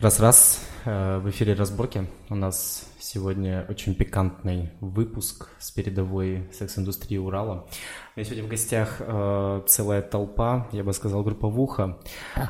[0.00, 2.06] Раз-раз, э, в эфире «Разборки».
[2.30, 7.66] У нас сегодня очень пикантный выпуск с передовой секс-индустрии Урала.
[8.16, 11.98] У меня сегодня в гостях э, целая толпа, я бы сказал, групповуха.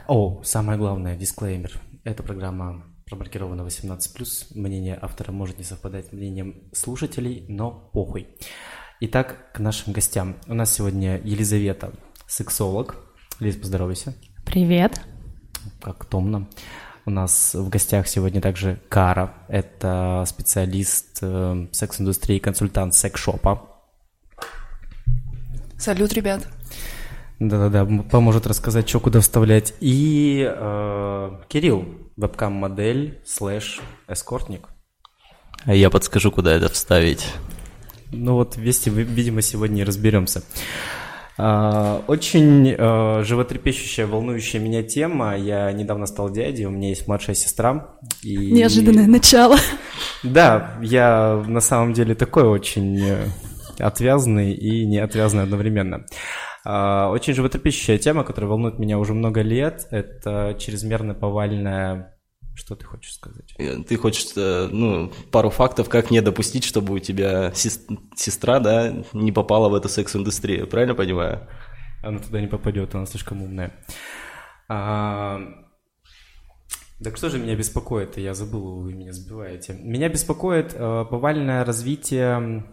[0.06, 1.72] О, самое главное, дисклеймер.
[2.04, 4.54] Эта программа промаркирована 18+.
[4.54, 8.28] Мнение автора может не совпадать с мнением слушателей, но похуй.
[9.00, 10.36] Итак, к нашим гостям.
[10.46, 11.94] У нас сегодня Елизавета,
[12.28, 12.94] сексолог.
[13.40, 14.14] Лиз, поздоровайся.
[14.46, 15.00] Привет.
[15.80, 16.48] Как томно.
[17.10, 19.34] У нас в гостях сегодня также Кара.
[19.48, 23.62] Это специалист э, секс-индустрии, консультант секс-шопа.
[25.76, 26.46] Салют, ребят.
[27.40, 29.74] Да-да-да, поможет рассказать, что куда вставлять.
[29.80, 31.84] И э, Кирилл,
[32.16, 34.68] вебкам-модель слэш эскортник.
[35.64, 37.26] А я подскажу, куда это вставить.
[38.12, 40.44] Ну вот, вместе, видимо, сегодня и разберемся.
[41.42, 45.34] А, очень э, животрепещущая, волнующая меня тема.
[45.38, 47.96] Я недавно стал дядей, у меня есть младшая сестра.
[48.22, 48.52] И...
[48.52, 49.56] Неожиданное начало.
[50.22, 53.24] Да, я на самом деле такой очень э,
[53.78, 56.04] отвязанный и неотвязанный одновременно.
[56.62, 59.86] А, очень животрепещущая тема, которая волнует меня уже много лет.
[59.90, 62.19] Это чрезмерно повальная
[62.60, 63.54] что ты хочешь сказать?
[63.58, 68.94] Э, ты хочешь, э, ну, пару фактов, как не допустить, чтобы у тебя сестра, да,
[69.12, 71.48] не попала в эту секс-индустрию, правильно понимаю?
[72.02, 73.72] Она туда не попадет, она слишком умная.
[74.68, 75.40] А...
[77.02, 78.18] Так что же меня беспокоит?
[78.18, 79.72] Я забыл, вы меня сбиваете.
[79.72, 82.64] Меня беспокоит э, повальное развитие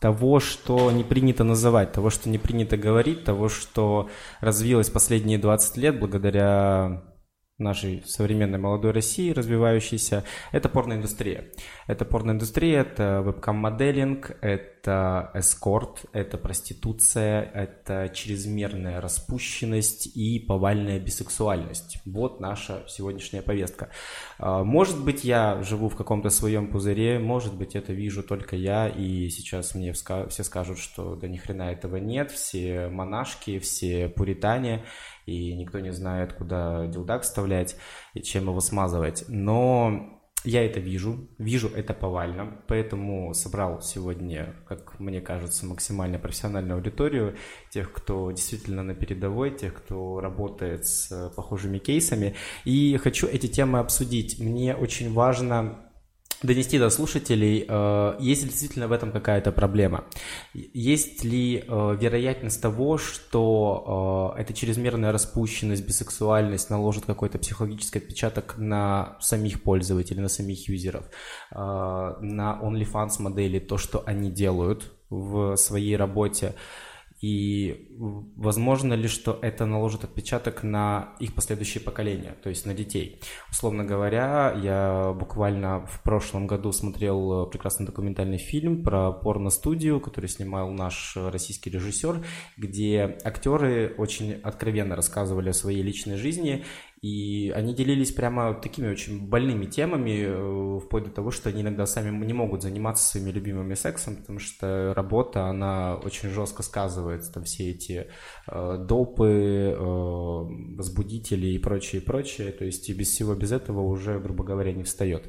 [0.00, 4.08] того, что не принято называть, того, что не принято говорить, того, что
[4.40, 7.02] развилось последние 20 лет благодаря
[7.62, 11.46] нашей современной молодой России, развивающейся, это порноиндустрия.
[11.86, 21.98] Это порноиндустрия, это вебкам-моделинг, это эскорт, это проституция, это чрезмерная распущенность и повальная бисексуальность.
[22.04, 23.90] Вот наша сегодняшняя повестка.
[24.38, 28.88] А, может быть, я живу в каком-то своем пузыре, может быть, это вижу только я,
[28.88, 34.84] и сейчас мне все скажут, что да ни хрена этого нет, все монашки, все пуритане,
[35.32, 37.76] и никто не знает, куда дилдак вставлять
[38.14, 39.24] и чем его смазывать.
[39.28, 46.76] Но я это вижу, вижу это повально, поэтому собрал сегодня, как мне кажется, максимально профессиональную
[46.76, 47.36] аудиторию,
[47.70, 53.78] тех, кто действительно на передовой, тех, кто работает с похожими кейсами, и хочу эти темы
[53.78, 54.40] обсудить.
[54.40, 55.91] Мне очень важно
[56.42, 60.04] донести до слушателей, э, есть ли действительно в этом какая-то проблема.
[60.54, 68.54] Есть ли э, вероятность того, что э, эта чрезмерная распущенность, бисексуальность наложит какой-то психологический отпечаток
[68.58, 71.04] на самих пользователей, на самих юзеров,
[71.50, 76.54] на OnlyFans модели, то, что они делают в своей работе.
[77.22, 77.86] И
[78.36, 83.20] возможно ли, что это наложит отпечаток на их последующие поколения, то есть на детей?
[83.48, 90.72] Условно говоря, я буквально в прошлом году смотрел прекрасный документальный фильм про порно-студию, который снимал
[90.72, 92.24] наш российский режиссер,
[92.56, 96.64] где актеры очень откровенно рассказывали о своей личной жизни
[97.02, 101.84] и они делились прямо такими очень больными темами, э, вплоть до того, что они иногда
[101.84, 107.42] сами не могут заниматься своими любимыми сексом, потому что работа, она очень жестко сказывается, там
[107.42, 108.06] все эти
[108.46, 114.20] э, допы, э, возбудители и прочее, прочее, то есть и без всего без этого уже,
[114.20, 115.28] грубо говоря, не встает.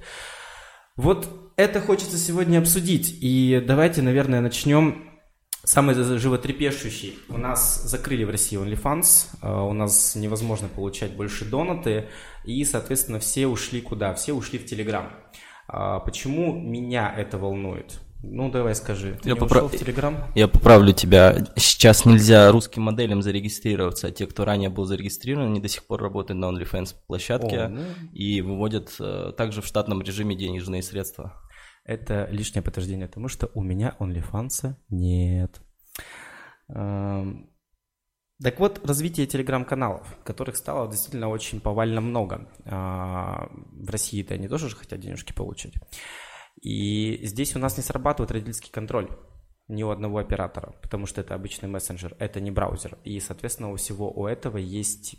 [0.96, 5.13] Вот это хочется сегодня обсудить, и давайте, наверное, начнем
[5.66, 7.18] Самый животрепещущий.
[7.30, 12.10] У нас закрыли в России OnlyFans, а, у нас невозможно получать больше донаты,
[12.44, 14.14] и, соответственно, все ушли куда?
[14.14, 15.06] Все ушли в Telegram.
[15.70, 18.02] А, почему меня это волнует?
[18.24, 19.18] Ну, давай скажи.
[19.22, 19.72] Ты я, не поправ...
[19.72, 20.16] в Telegram?
[20.36, 21.46] я поправлю тебя.
[21.56, 24.12] Сейчас нельзя русским моделям зарегистрироваться.
[24.12, 27.82] Те, кто ранее был зарегистрирован, они до сих пор работают на OnlyFans площадке О, ну...
[28.14, 31.34] и выводят э, также в штатном режиме денежные средства
[31.84, 35.62] это лишнее подтверждение тому, что у меня OnlyFans нет.
[36.70, 37.50] Эм,
[38.42, 42.50] так вот, развитие телеграм-каналов, которых стало действительно очень повально много.
[42.66, 45.76] А, в России-то они тоже же хотят денежки получить.
[46.62, 49.10] И здесь у нас не срабатывает родительский контроль
[49.68, 52.98] ни у одного оператора, потому что это обычный мессенджер, это не браузер.
[53.04, 55.16] И, соответственно, у всего у этого есть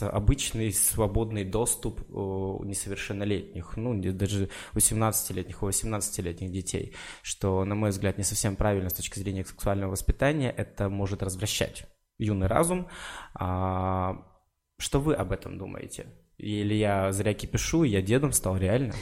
[0.00, 7.90] обычный свободный доступ у несовершеннолетних, ну, даже у 17-летних, у 18-летних детей, что, на мой
[7.90, 11.86] взгляд, не совсем правильно с точки зрения сексуального воспитания, это может развращать
[12.18, 12.88] юный разум.
[13.34, 14.24] А,
[14.78, 16.06] что вы об этом думаете?
[16.38, 18.94] Или я зря кипишу, я дедом стал, реально?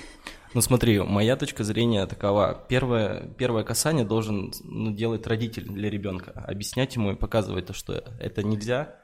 [0.52, 2.66] Ну смотри, моя точка зрения такова.
[2.68, 6.32] Первое, первое касание должен ну, делать родитель для ребенка.
[6.32, 8.99] Объяснять ему и показывать то, что это нельзя,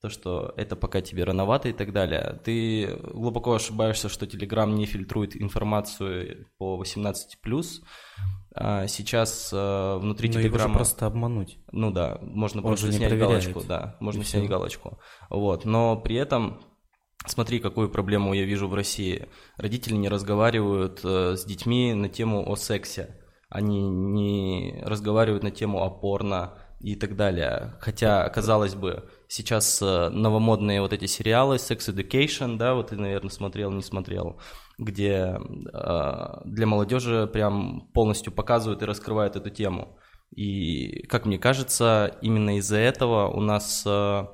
[0.00, 2.40] то, что это пока тебе рановато и так далее.
[2.44, 7.14] Ты глубоко ошибаешься, что Telegram не фильтрует информацию по 18+.
[8.52, 10.70] А сейчас э, внутри Но Телеграма...
[10.70, 11.58] его просто обмануть.
[11.70, 13.44] Ну да, можно Он просто снять проверяет.
[13.44, 14.50] галочку, да, можно И снять всё.
[14.50, 14.98] галочку.
[15.28, 16.60] Вот, но при этом
[17.26, 19.28] Смотри, какую проблему я вижу в России.
[19.58, 23.20] Родители не разговаривают э, с детьми на тему о сексе.
[23.50, 27.74] Они не разговаривают на тему о порно и так далее.
[27.80, 33.30] Хотя, казалось бы, сейчас э, новомодные вот эти сериалы Sex Education, да, вот ты, наверное,
[33.30, 34.40] смотрел, не смотрел,
[34.78, 35.38] где
[35.72, 39.98] э, для молодежи прям полностью показывают и раскрывают эту тему.
[40.34, 44.24] И, как мне кажется, именно из-за этого у нас э,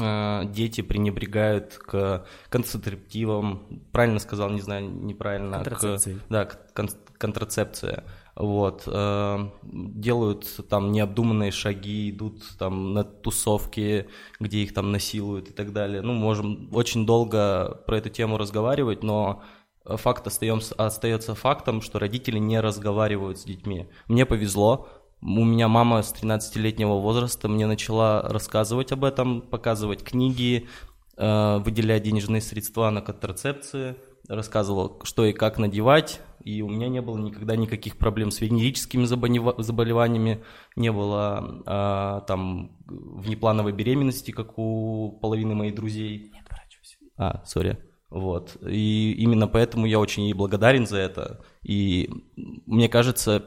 [0.00, 5.60] э, дети пренебрегают к концентративам, правильно сказал, не знаю, неправильно.
[5.60, 6.20] к- Контрацепции.
[6.28, 6.88] да, к- кон-
[7.18, 8.04] контрацепция.
[8.36, 14.08] Вот, э, делают там необдуманные шаги, идут там на тусовки,
[14.40, 16.02] где их там насилуют и так далее.
[16.02, 19.42] Ну, можем очень долго про эту тему разговаривать, но
[19.84, 23.86] факт остаемся, остается фактом, что родители не разговаривают с детьми.
[24.08, 24.88] Мне повезло,
[25.26, 30.68] у меня мама с 13-летнего возраста мне начала рассказывать об этом, показывать книги,
[31.16, 33.96] э, выделять денежные средства на контрацепции,
[34.28, 39.04] рассказывала, что и как надевать, и у меня не было никогда никаких проблем с венерическими
[39.04, 40.44] заболева- заболеваниями,
[40.76, 46.30] не было а, там внеплановой беременности, как у половины моих друзей.
[46.32, 46.96] Не отворачивайся.
[47.16, 47.78] А, сори.
[48.10, 48.56] Вот.
[48.64, 51.44] И именно поэтому я очень ей благодарен за это.
[51.62, 53.44] И мне кажется,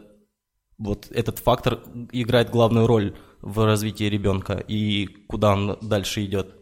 [0.77, 6.56] вот этот фактор играет главную роль в развитии ребенка и куда он дальше идет.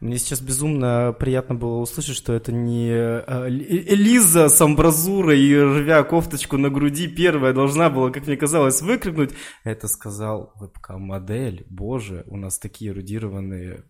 [0.00, 5.56] Мне сейчас безумно приятно было услышать, что это не э, Ли- Лиза с амбразурой и
[5.56, 9.32] рвя кофточку на груди первая должна была, как мне казалось, выкрикнуть.
[9.64, 11.66] Это сказал вебкам-модель.
[11.68, 13.84] Боже, у нас такие эрудированные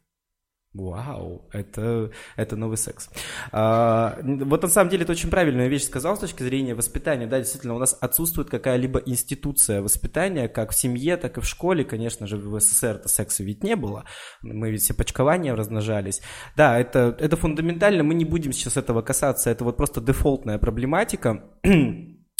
[0.79, 3.11] Вау, это, это новый секс.
[3.51, 7.27] А, вот на самом деле это очень правильная вещь сказал с точки зрения воспитания.
[7.27, 11.85] Да, действительно, у нас отсутствует какая-либо институция воспитания, как в семье, так и в школе.
[11.85, 14.05] Конечно же, в СССР-то секса ведь не было.
[14.43, 16.21] Мы ведь все почкования размножались.
[16.57, 18.05] Да, это, это фундаментально.
[18.05, 19.51] Мы не будем сейчас этого касаться.
[19.51, 21.43] Это вот просто дефолтная проблематика.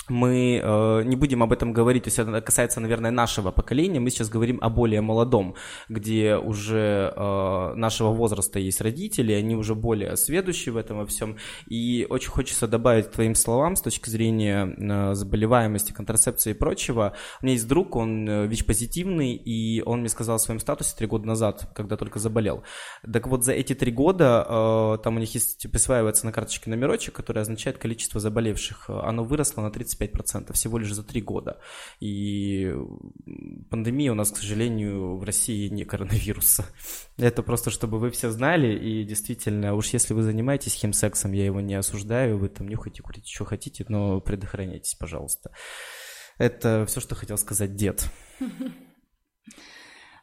[0.09, 4.01] Мы э, не будем об этом говорить, то есть это касается, наверное, нашего поколения.
[4.01, 5.55] Мы сейчас говорим о более молодом,
[5.89, 11.37] где уже э, нашего возраста есть родители, они уже более сведущие в этом во всем.
[11.67, 17.15] И очень хочется добавить к твоим словам с точки зрения э, заболеваемости, контрацепции и прочего.
[17.43, 21.07] У меня есть друг, он э, ВИЧ-позитивный, и он мне сказал о своем статусе три
[21.07, 22.63] года назад, когда только заболел.
[23.11, 27.15] Так вот, за эти три года э, там у них есть, присваивается на карточке номерочек,
[27.15, 28.89] который означает количество заболевших.
[28.89, 31.61] Оно выросло на 35% всего лишь за три года.
[32.01, 32.75] И
[33.71, 36.65] пандемия у нас, к сожалению, в России не коронавируса.
[37.17, 41.61] Это просто, чтобы вы все знали, и действительно, уж если вы занимаетесь химсексом, я его
[41.61, 45.51] не осуждаю, вы там нюхайте, курите, что хотите, но предохраняйтесь, пожалуйста.
[46.39, 48.09] Это все, что хотел сказать дед.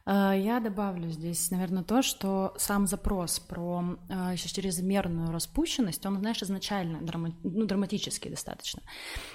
[0.06, 6.20] А, Я добавлю здесь, наверное, то, что сам запрос про а, еще чрезмерную распущенность, он,
[6.20, 8.82] знаешь, изначально драма- ну, драматический достаточно.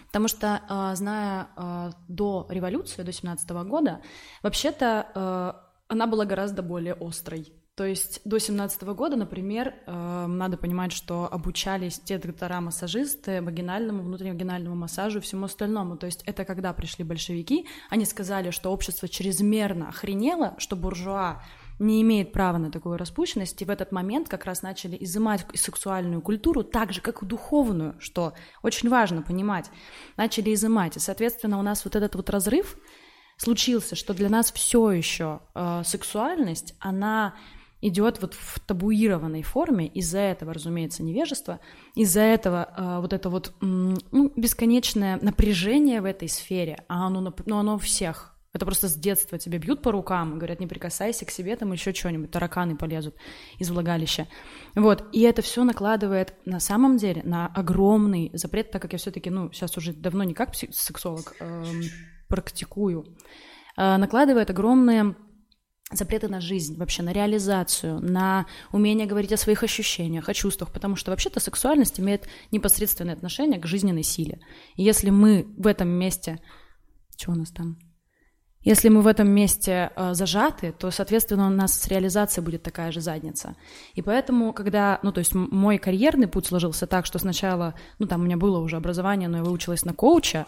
[0.06, 1.48] Потому что, а, зная
[2.08, 4.00] до революции, до 17 года,
[4.42, 7.52] вообще-то она была гораздо более острой.
[7.76, 14.76] То есть до 17 года, например, э, надо понимать, что обучались те доктора-массажисты вагинальному, внутривагинальному
[14.76, 15.96] массажу и всему остальному.
[15.96, 21.42] То есть это когда пришли большевики, они сказали, что общество чрезмерно охренело, что буржуа
[21.80, 26.20] не имеет права на такую распущенность, и в этот момент как раз начали изымать сексуальную
[26.20, 29.70] культуру, так же, как и духовную, что очень важно понимать,
[30.18, 30.98] начали изымать.
[30.98, 32.76] И, соответственно, у нас вот этот вот разрыв
[33.38, 37.34] случился, что для нас все еще э, сексуальность, она
[37.80, 41.60] идет вот в табуированной форме, из-за этого, разумеется, невежество,
[41.94, 47.58] из-за этого э, вот это вот ну, бесконечное напряжение в этой сфере, а оно, ну,
[47.58, 48.34] оно всех.
[48.52, 51.94] Это просто с детства тебе бьют по рукам говорят, не прикасайся к себе, там еще
[51.94, 53.14] что-нибудь, тараканы полезут
[53.58, 54.26] из влагалища.
[54.74, 59.30] Вот, и это все накладывает на самом деле на огромный запрет, так как я все-таки,
[59.30, 61.82] ну, сейчас уже давно не как сексолог эм,
[62.26, 63.16] практикую,
[63.76, 65.14] э, накладывает огромные
[65.92, 70.96] запреты на жизнь, вообще на реализацию, на умение говорить о своих ощущениях, о чувствах, потому
[70.96, 74.40] что вообще-то сексуальность имеет непосредственное отношение к жизненной силе.
[74.76, 76.40] И если мы в этом месте...
[77.16, 77.78] Что у нас там?
[78.62, 82.92] Если мы в этом месте э, зажаты, то, соответственно, у нас с реализацией будет такая
[82.92, 83.56] же задница.
[83.94, 88.20] И поэтому, когда, ну, то есть мой карьерный путь сложился так, что сначала, ну, там
[88.20, 90.46] у меня было уже образование, но я выучилась на коуча,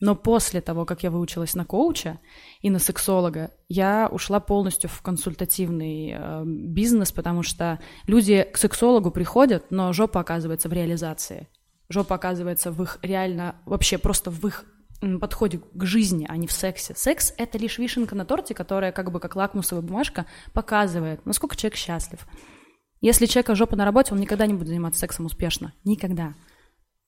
[0.00, 2.20] Но после того, как я выучилась на коуча
[2.60, 9.10] и на сексолога, я ушла полностью в консультативный э, бизнес, потому что люди к сексологу
[9.10, 11.48] приходят, но жопа оказывается в реализации.
[11.88, 14.64] Жопа оказывается в их реально, вообще просто в их
[15.20, 16.94] подходе к жизни, а не в сексе.
[16.96, 21.76] Секс— это лишь вишенка на торте, которая как бы как лакмусовая бумажка показывает, насколько человек
[21.76, 22.26] счастлив.
[23.00, 25.72] Если человека жопа на работе, он никогда не будет заниматься сексом успешно.
[25.84, 26.34] Никогда.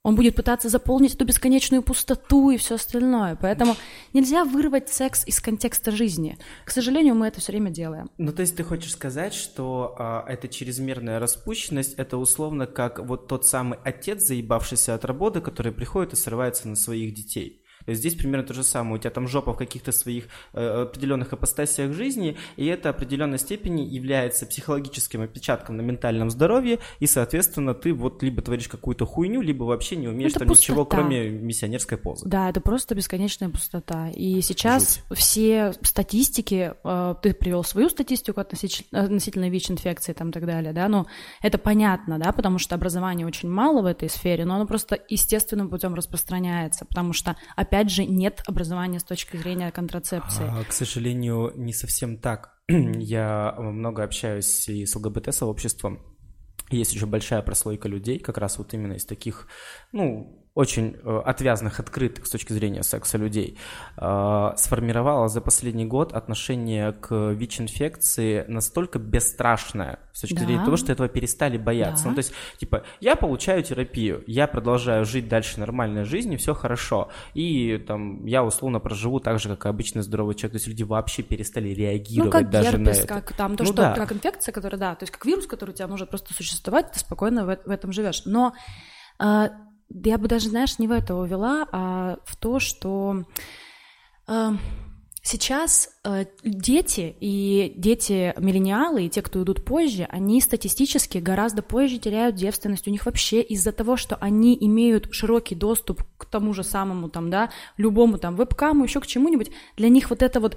[0.02, 3.36] Он будет пытаться заполнить эту бесконечную пустоту и все остальное.
[3.36, 3.76] Поэтому
[4.14, 6.38] нельзя вырвать секс из контекста жизни.
[6.64, 8.10] К сожалению, мы это все время делаем.
[8.16, 13.28] Ну, то есть ты хочешь сказать, что а, эта чрезмерная распущенность это условно как вот
[13.28, 17.59] тот самый отец, заебавшийся от работы, который приходит и срывается на своих детей.
[17.86, 18.96] Здесь примерно то же самое.
[18.96, 23.38] У тебя там жопа в каких-то своих э, определенных апостасиях жизни, и это в определенной
[23.38, 29.40] степени является психологическим отпечатком на ментальном здоровье, и, соответственно, ты вот либо творишь какую-то хуйню,
[29.40, 30.72] либо вообще не умеешь это там пустота.
[30.72, 32.28] ничего, кроме миссионерской позы.
[32.28, 34.08] Да, это просто бесконечная пустота.
[34.10, 35.18] И сейчас Жуть.
[35.18, 40.88] все статистики, э, ты привел свою статистику относительно, относительно ВИЧ-инфекции там и так далее, да,
[40.88, 41.06] но
[41.42, 45.68] это понятно, да, потому что образования очень мало в этой сфере, но оно просто естественным
[45.70, 50.44] путем распространяется, потому что, опять же, нет образования с точки зрения контрацепции.
[50.48, 52.58] А, к сожалению, не совсем так.
[52.68, 56.00] Я много общаюсь и с ЛГБТ-сообществом.
[56.70, 59.48] Есть еще большая прослойка людей, как раз вот именно из таких,
[59.92, 63.56] ну, очень э, отвязных, открытых с точки зрения секса людей,
[63.96, 70.44] э, сформировала за последний год отношение к ВИЧ-инфекции настолько бесстрашное с точки да.
[70.44, 72.04] зрения того, что этого перестали бояться.
[72.04, 72.10] Да.
[72.10, 77.08] Ну, то есть, типа, я получаю терапию, я продолжаю жить дальше нормальной жизнью, все хорошо,
[77.32, 80.52] и там я условно проживу так же, как и обычный здоровый человек.
[80.52, 83.06] То есть люди вообще перестали реагировать ну, как даже герпес, на это.
[83.06, 83.94] как там то, ну, что да.
[83.94, 86.98] как инфекция, которая, да, то есть как вирус, который у тебя может просто существовать, ты
[86.98, 88.22] спокойно в, в этом живешь.
[88.26, 88.52] Но
[89.18, 89.48] э,
[89.92, 93.24] я бы даже, знаешь, не в это увела, а в то, что
[94.28, 94.50] э,
[95.22, 102.36] сейчас э, дети и дети-миллениалы, и те, кто идут позже, они статистически гораздо позже теряют
[102.36, 102.86] девственность.
[102.86, 107.30] У них вообще из-за того, что они имеют широкий доступ к тому же самому, там,
[107.30, 110.56] да, любому там вебкаму, еще к чему-нибудь, для них вот это вот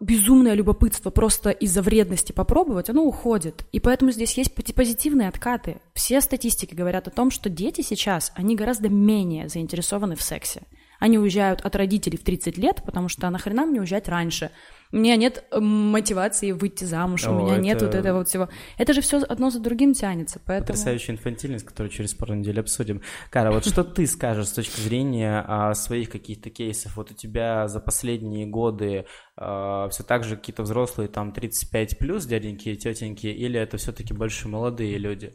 [0.00, 3.64] безумное любопытство просто из-за вредности попробовать, оно уходит.
[3.72, 5.80] И поэтому здесь есть позитивные откаты.
[5.94, 10.62] Все статистики говорят о том, что дети сейчас, они гораздо менее заинтересованы в сексе.
[10.98, 14.50] Они уезжают от родителей в 30 лет, потому что нахрена мне уезжать раньше?
[14.90, 17.62] У меня нет мотивации выйти замуж, О, у меня это...
[17.62, 18.48] нет вот этого вот всего.
[18.78, 20.66] Это же все одно за другим тянется, поэтому...
[20.66, 23.02] Потрясающая инфантильность, которую через пару недель обсудим.
[23.30, 26.96] Кара, вот что ты скажешь с точки зрения а, своих каких-то кейсов?
[26.96, 29.04] Вот у тебя за последние годы
[29.36, 34.14] а, все так же какие-то взрослые, там, 35 плюс дяденьки и тетеньки, или это все-таки
[34.14, 35.34] больше молодые люди?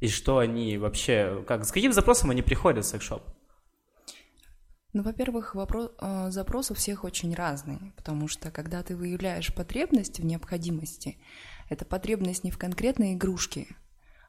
[0.00, 3.35] И что они вообще, как, с каким запросом они приходят в секс-шоп?
[4.96, 10.20] Ну, во-первых, вопрос, э, запросы у всех очень разные, потому что когда ты выявляешь потребность
[10.20, 11.18] в необходимости,
[11.68, 13.66] это потребность не в конкретной игрушке,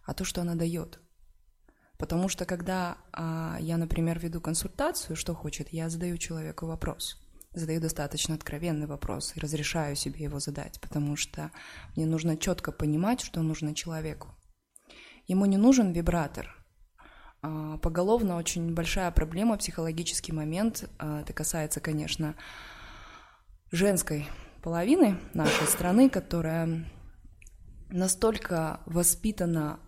[0.03, 0.99] а то, что она дает.
[1.97, 7.17] Потому что когда а, я, например, веду консультацию, что хочет, я задаю человеку вопрос,
[7.53, 11.49] задаю достаточно откровенный вопрос и разрешаю себе его задать, потому что
[11.95, 14.35] мне нужно четко понимать, что нужно человеку.
[15.27, 16.57] Ему не нужен вибратор,
[17.81, 20.89] поголовно очень большая проблема, психологический момент.
[20.97, 22.35] А, это касается, конечно,
[23.71, 24.27] женской
[24.61, 26.85] половины нашей страны, которая
[27.89, 29.79] настолько воспитана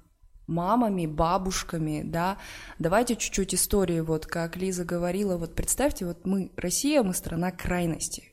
[0.48, 2.38] мамами, бабушками, да.
[2.80, 8.24] Давайте чуть-чуть истории, вот как Лиза говорила, вот представьте, вот мы, Россия, мы страна крайности.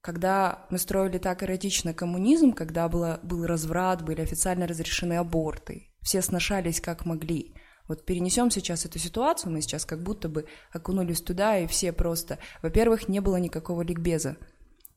[0.00, 6.22] Когда мы строили так эротично коммунизм, когда было, был разврат, были официально разрешены аборты, все
[6.22, 7.54] сношались как могли–
[7.86, 12.38] вот перенесем сейчас эту ситуацию, мы сейчас как будто бы окунулись туда, и все просто...
[12.62, 14.36] Во-первых, не было никакого ликбеза.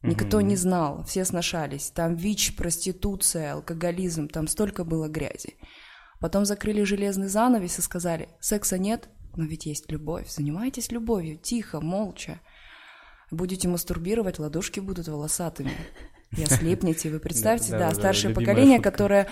[0.03, 1.89] Никто не знал, все сношались.
[1.89, 5.55] Там ВИЧ, проституция, алкоголизм, там столько было грязи.
[6.21, 11.81] Потом закрыли железный занавес и сказали, секса нет, но ведь есть любовь, занимайтесь любовью, тихо,
[11.81, 12.39] молча.
[13.29, 15.73] Будете мастурбировать, ладошки будут волосатыми
[16.35, 17.09] и ослепнете.
[17.09, 19.27] Вы представьте, да, старшее поколение, которое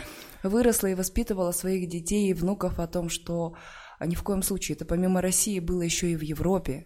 [0.49, 3.55] выросло и воспитывало своих детей и внуков о том, что
[3.99, 6.85] ни в коем случае, это помимо России было еще и в Европе,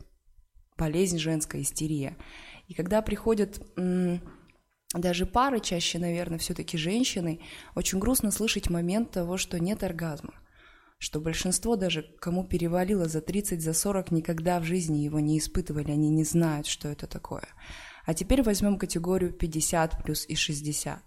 [0.77, 2.17] болезнь женская, истерия.
[2.67, 3.61] И когда приходят
[4.93, 7.41] даже пары, чаще, наверное, все-таки женщины,
[7.75, 10.33] очень грустно слышать момент того, что нет оргазма
[10.99, 15.91] что большинство даже, кому перевалило за 30, за 40, никогда в жизни его не испытывали,
[15.91, 17.47] они не знают, что это такое.
[18.05, 21.01] А теперь возьмем категорию 50 плюс и 60.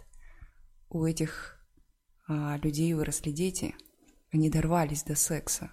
[0.88, 1.61] У этих а,
[2.62, 3.74] людей выросли дети,
[4.32, 5.70] они дорвались до секса.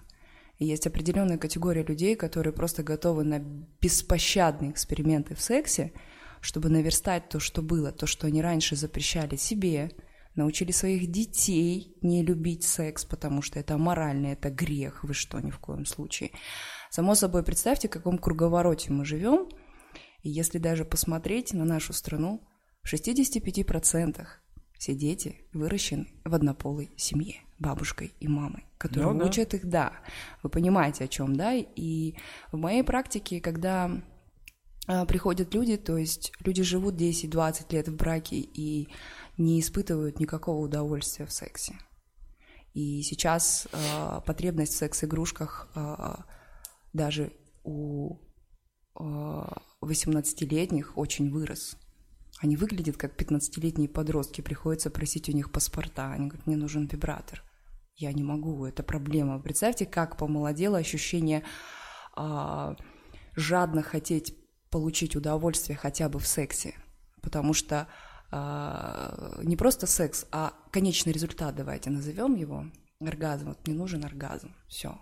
[0.58, 3.38] есть определенная категория людей, которые просто готовы на
[3.80, 5.92] беспощадные эксперименты в сексе,
[6.40, 9.90] чтобы наверстать то, что было, то, что они раньше запрещали себе,
[10.34, 15.50] научили своих детей не любить секс, потому что это аморально, это грех, вы что, ни
[15.50, 16.30] в коем случае.
[16.90, 19.48] Само собой, представьте, в каком круговороте мы живем,
[20.22, 22.46] и если даже посмотреть на нашу страну,
[22.82, 24.26] в 65%
[24.80, 29.56] все дети выращены в однополой семье, бабушкой и мамой, которые ну, учат да.
[29.58, 29.92] их, да.
[30.42, 31.52] Вы понимаете, о чем, да?
[31.54, 32.14] И
[32.50, 33.90] в моей практике, когда
[34.88, 38.88] э, приходят люди, то есть люди живут 10-20 лет в браке и
[39.36, 41.74] не испытывают никакого удовольствия в сексе.
[42.72, 46.14] И сейчас э, потребность в секс-игрушках э,
[46.94, 47.34] даже
[47.64, 48.16] у
[48.98, 49.02] э,
[49.82, 51.76] 18-летних очень вырос.
[52.40, 56.12] Они выглядят как 15-летние подростки, приходится просить у них паспорта.
[56.12, 57.42] Они говорят, мне нужен вибратор.
[57.96, 59.38] Я не могу, это проблема.
[59.40, 61.42] Представьте, как помолодело ощущение
[62.16, 62.76] а,
[63.36, 64.34] жадно хотеть
[64.70, 66.74] получить удовольствие хотя бы в сексе.
[67.20, 67.88] Потому что
[68.30, 72.64] а, не просто секс, а конечный результат, давайте назовем его,
[73.00, 73.48] оргазм.
[73.48, 74.98] Вот мне нужен оргазм, все.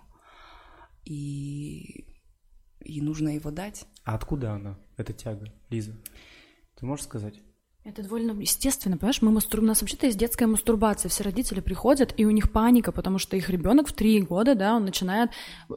[1.04, 2.04] И,
[2.80, 3.86] и нужно его дать.
[4.02, 5.92] А откуда она, эта тяга, Лиза?
[6.78, 7.34] Ты можешь сказать?
[7.84, 9.22] Это довольно естественно, понимаешь?
[9.22, 9.60] Мы мастур...
[9.60, 11.08] У нас вообще-то есть детская мастурбация.
[11.08, 14.76] Все родители приходят, и у них паника, потому что их ребенок в три года, да,
[14.76, 15.30] он начинает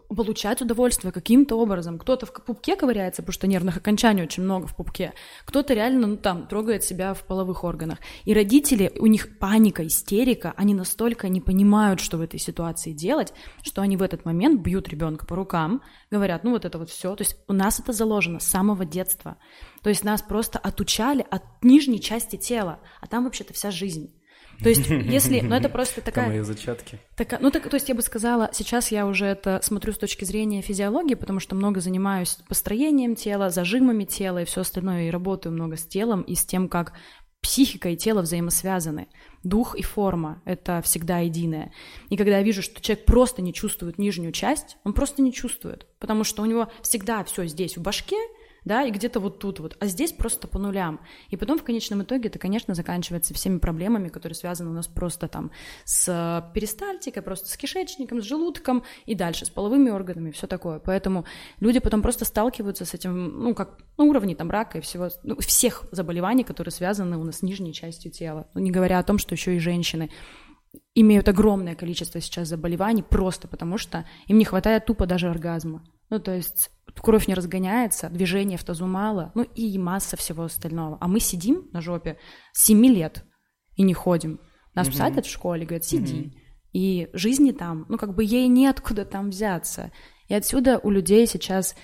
[0.09, 1.97] получать удовольствие каким-то образом.
[1.97, 5.13] Кто-то в пупке ковыряется, потому что нервных окончаний очень много в пупке.
[5.45, 7.99] Кто-то реально, ну, там, трогает себя в половых органах.
[8.25, 13.31] И родители, у них паника, истерика, они настолько не понимают, что в этой ситуации делать,
[13.63, 17.15] что они в этот момент бьют ребенка по рукам, говорят, ну, вот это вот все.
[17.15, 19.37] То есть у нас это заложено с самого детства.
[19.83, 24.13] То есть нас просто отучали от нижней части тела, а там вообще-то вся жизнь.
[24.61, 26.25] То есть, если, ну это просто такая...
[26.25, 26.99] Там мои зачатки.
[27.15, 30.23] Такая, ну так, то есть я бы сказала, сейчас я уже это смотрю с точки
[30.23, 35.53] зрения физиологии, потому что много занимаюсь построением тела, зажимами тела и все остальное, и работаю
[35.53, 36.93] много с телом и с тем, как
[37.41, 39.07] психика и тело взаимосвязаны.
[39.43, 41.73] Дух и форма— это всегда единое.
[42.09, 45.87] И когда я вижу, что человек просто не чувствует нижнюю часть, он просто не чувствует,
[45.97, 48.17] потому что у него всегда все здесь в башке—
[48.63, 50.99] да, и где-то вот тут вот, а здесь просто по нулям.
[51.29, 55.27] И потом в конечном итоге это, конечно, заканчивается всеми проблемами, которые связаны у нас просто
[55.27, 55.51] там
[55.83, 60.79] с перистальтикой, просто с кишечником, с желудком и дальше, с половыми органами, все такое.
[60.79, 61.25] Поэтому
[61.59, 65.37] люди потом просто сталкиваются с этим, ну, как на уровне там рака и всего, ну,
[65.39, 68.47] всех заболеваний, которые связаны у нас с нижней частью тела.
[68.53, 70.11] Ну, не говоря о том, что еще и женщины
[70.95, 75.83] имеют огромное количество сейчас заболеваний просто потому, что им не хватает тупо даже оргазма.
[76.09, 76.69] Ну, то есть
[77.01, 80.97] кровь не разгоняется, движения в тазу мало, ну и масса всего остального.
[80.99, 82.17] А мы сидим на жопе
[82.51, 83.23] с 7 лет
[83.75, 84.39] и не ходим.
[84.75, 84.93] Нас mm-hmm.
[84.93, 86.15] садят в школе, говорят, сиди.
[86.15, 86.37] Mm-hmm.
[86.73, 89.91] И жизни там, ну как бы ей неоткуда там взяться.
[90.27, 91.75] И отсюда у людей сейчас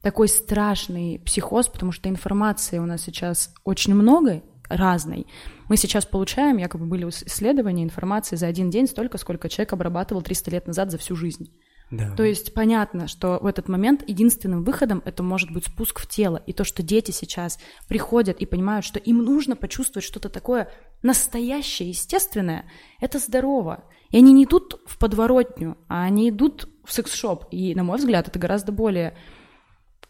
[0.00, 4.42] такой страшный психоз, потому что информации у нас сейчас очень много,
[4.76, 5.26] разной.
[5.68, 10.50] Мы сейчас получаем, якобы были исследования информации за один день столько, сколько человек обрабатывал 300
[10.50, 11.50] лет назад за всю жизнь.
[11.92, 12.10] Да.
[12.16, 16.42] То есть понятно, что в этот момент единственным выходом это может быть спуск в тело.
[16.46, 20.70] И то, что дети сейчас приходят и понимают, что им нужно почувствовать что-то такое
[21.02, 22.64] настоящее, естественное,
[22.98, 23.84] это здорово.
[24.08, 27.44] И они не идут в подворотню, а они идут в секс-шоп.
[27.50, 29.14] И, на мой взгляд, это гораздо более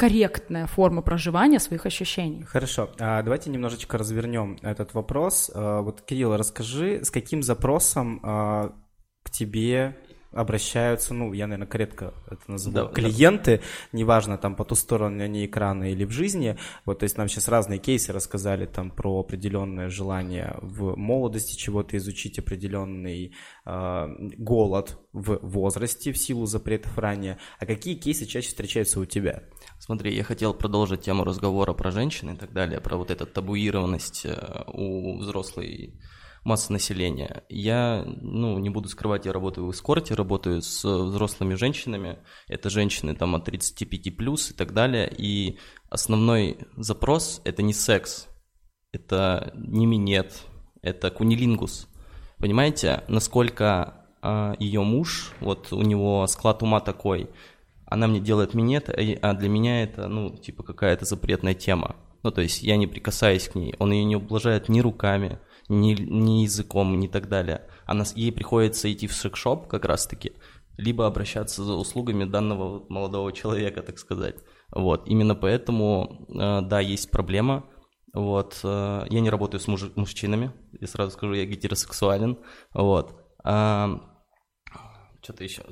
[0.02, 2.42] корректная форма проживания своих ощущений.
[2.42, 5.48] Хорошо, а давайте немножечко развернем этот вопрос.
[5.54, 8.72] А, вот, Кирилл, расскажи, с каким запросом а,
[9.22, 9.96] к тебе
[10.32, 13.62] обращаются, ну, я, наверное, корректно это называю, да, клиенты, да.
[13.98, 17.48] неважно, там, по ту сторону они экрана или в жизни, вот, то есть нам сейчас
[17.48, 23.34] разные кейсы рассказали там про определенное желание в молодости чего-то изучить, определенный
[23.66, 24.06] э,
[24.38, 29.44] голод в возрасте в силу запретов ранее, а какие кейсы чаще встречаются у тебя?
[29.84, 34.24] Смотри, я хотел продолжить тему разговора про женщин и так далее, про вот эту табуированность
[34.24, 36.00] э, у взрослой
[36.44, 37.42] массы населения.
[37.48, 42.18] Я, ну, не буду скрывать, я работаю в эскорте, работаю с взрослыми женщинами.
[42.46, 45.12] Это женщины там от 35 плюс и так далее.
[45.18, 45.58] И
[45.90, 48.28] основной запрос– это не секс,
[48.92, 50.44] это не минет,
[50.80, 51.88] это кунилингус.
[52.38, 57.28] Понимаете, насколько а, ее муж, вот у него склад ума такой,
[57.92, 61.96] она мне делает минет, а для меня это, ну, типа какая-то запретная тема.
[62.22, 65.94] Ну, то есть я не прикасаюсь к ней, он ее не ублажает ни руками, ни,
[65.94, 67.68] ни языком, ни так далее.
[67.84, 70.32] Она, ей приходится идти в секшоп как раз-таки,
[70.76, 74.36] либо обращаться за услугами данного молодого человека, так сказать.
[74.70, 77.64] Вот, именно поэтому, э, да, есть проблема.
[78.14, 82.38] Вот, э, я не работаю с муж- мужчинами, я сразу скажу, я гетеросексуален.
[82.72, 83.16] Вот.
[83.44, 84.00] А,
[85.22, 85.62] что-то еще.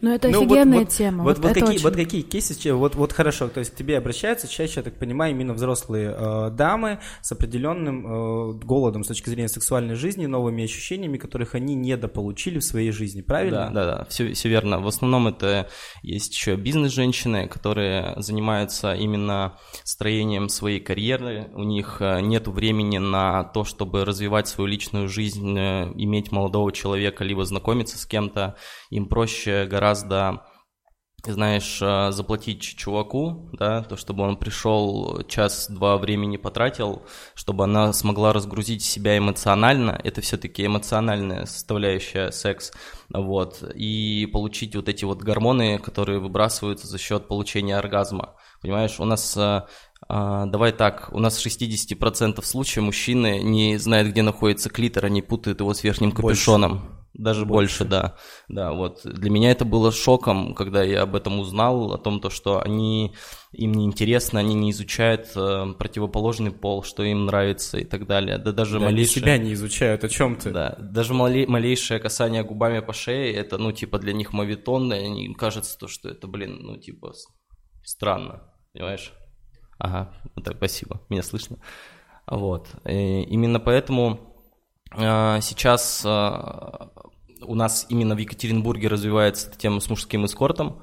[0.00, 1.24] Ну, это ну, офигенная вот, тема.
[1.24, 1.82] Вот, вот, вот, какие, очень...
[1.82, 5.32] вот какие кейсы, вот, вот хорошо, то есть к тебе обращаются чаще, я так понимаю,
[5.32, 11.18] именно взрослые э, дамы с определенным э, голодом с точки зрения сексуальной жизни, новыми ощущениями,
[11.18, 13.70] которых они недополучили в своей жизни, правильно?
[13.72, 14.80] Да, да, да, все, все верно.
[14.80, 15.68] В основном это
[16.02, 23.44] есть еще бизнес-женщины, которые занимаются именно строением своей карьеры, у них э, нет времени на
[23.44, 28.56] то, чтобы развивать свою личную жизнь, э, иметь молодого человека, либо знакомиться с кем-то,
[28.90, 29.85] им проще гораздо
[31.32, 37.02] знаешь, э, заплатить чуваку, да, то, чтобы он пришел, час-два времени потратил,
[37.34, 42.72] чтобы она смогла разгрузить себя эмоционально, это все-таки эмоциональная составляющая секс,
[43.12, 48.34] вот, и получить вот эти вот гормоны, которые выбрасываются за счет получения оргазма.
[48.60, 49.62] Понимаешь, у нас э,
[50.08, 55.60] а, давай так, у нас 60% случаев мужчины не знают, где находится клитор, они путают
[55.60, 56.78] его с верхним капюшоном.
[56.78, 56.96] Больше.
[57.18, 57.84] Даже больше.
[57.84, 58.16] больше, да.
[58.48, 59.00] Да, вот.
[59.04, 63.14] Для меня это было шоком, когда я об этом узнал, о том, то, что они,
[63.52, 68.36] им не интересно, они не изучают э, противоположный пол, что им нравится и так далее.
[68.38, 69.22] Да даже да, малейшее...
[69.22, 70.50] себя не изучают, о чем ты?
[70.50, 71.46] Да, даже малей...
[71.46, 75.88] малейшее касание губами по шее, это, ну, типа, для них мавитон, и им кажется то,
[75.88, 77.14] что это, блин, ну, типа,
[77.82, 79.12] странно, понимаешь?
[79.78, 81.58] Ага, вот так, спасибо, меня слышно.
[82.26, 84.35] Вот, и именно поэтому э,
[84.96, 86.88] сейчас э,
[87.42, 90.82] у нас именно в Екатеринбурге развивается эта тема с мужским эскортом,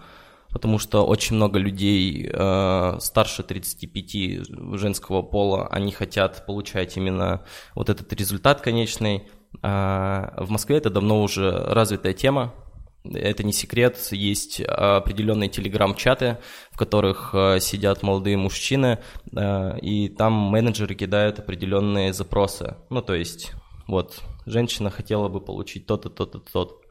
[0.50, 7.44] потому что очень много людей э, старше 35 женского пола, они хотят получать именно
[7.76, 9.28] вот этот результат конечный.
[9.62, 12.54] А в Москве это давно уже развитая тема,
[13.04, 16.38] это не секрет, есть определенные телеграм-чаты,
[16.72, 19.00] в которых э, сидят молодые мужчины,
[19.36, 22.78] э, и там менеджеры кидают определенные запросы.
[22.90, 23.52] Ну, то есть,
[23.88, 26.83] вот, женщина хотела бы получить то-то, то-то, то-то.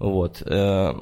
[0.00, 0.42] Вот.
[0.44, 0.94] Э,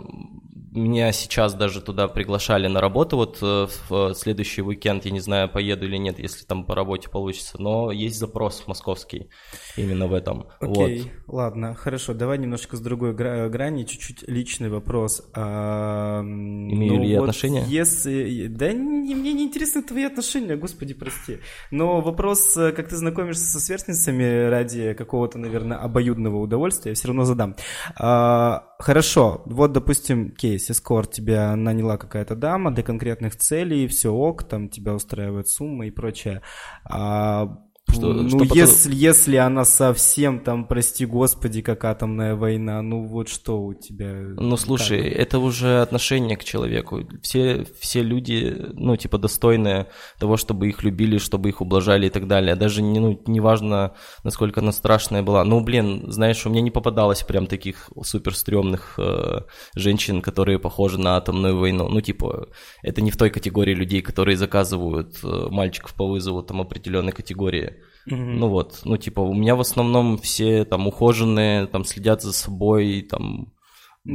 [0.73, 5.49] меня сейчас даже туда приглашали на работу, вот э, в следующий уикенд, я не знаю,
[5.49, 9.31] поеду или нет, если там по работе получится, но есть запрос московский
[9.77, 10.47] именно в этом.
[10.61, 11.35] Окей, вот.
[11.37, 15.23] ладно, хорошо, давай немножко с другой гра- грани, чуть-чуть личный вопрос.
[15.35, 17.65] А, Имею ну, ли я вот отношения?
[17.67, 18.47] Если...
[18.49, 21.39] Да не, мне не интересны твои отношения, господи, прости.
[21.71, 27.09] Но вопрос, э, как ты знакомишься со сверстницами ради какого-то, наверное, обоюдного удовольствия, я все
[27.09, 27.57] равно задам.
[27.97, 34.45] А, хорошо, вот, допустим, кейс эскорт тебя наняла какая-то дама для конкретных целей, все ок,
[34.45, 36.41] там тебя устраивает сумма и прочее.
[36.85, 37.59] А
[37.93, 38.99] что, ну, что если, потом...
[38.99, 44.13] если она совсем там, прости господи, как атомная война, ну вот что у тебя?
[44.37, 45.13] Ну слушай, как?
[45.13, 47.01] это уже отношение к человеку.
[47.23, 52.27] Все, все люди, ну типа достойные того, чтобы их любили, чтобы их ублажали и так
[52.27, 52.55] далее.
[52.55, 55.45] Даже не, ну, не важно, насколько она страшная была.
[55.45, 59.43] Ну блин, знаешь, у меня не попадалось прям таких супер стрёмных э,
[59.75, 61.89] женщин, которые похожи на атомную войну.
[61.89, 62.49] Ну типа,
[62.83, 67.78] это не в той категории людей, которые заказывают э, мальчиков по вызову там определенной категории.
[68.09, 68.37] Mm-hmm.
[68.39, 73.07] Ну вот, ну типа у меня в основном все там ухоженные, там следят за собой,
[73.09, 73.53] там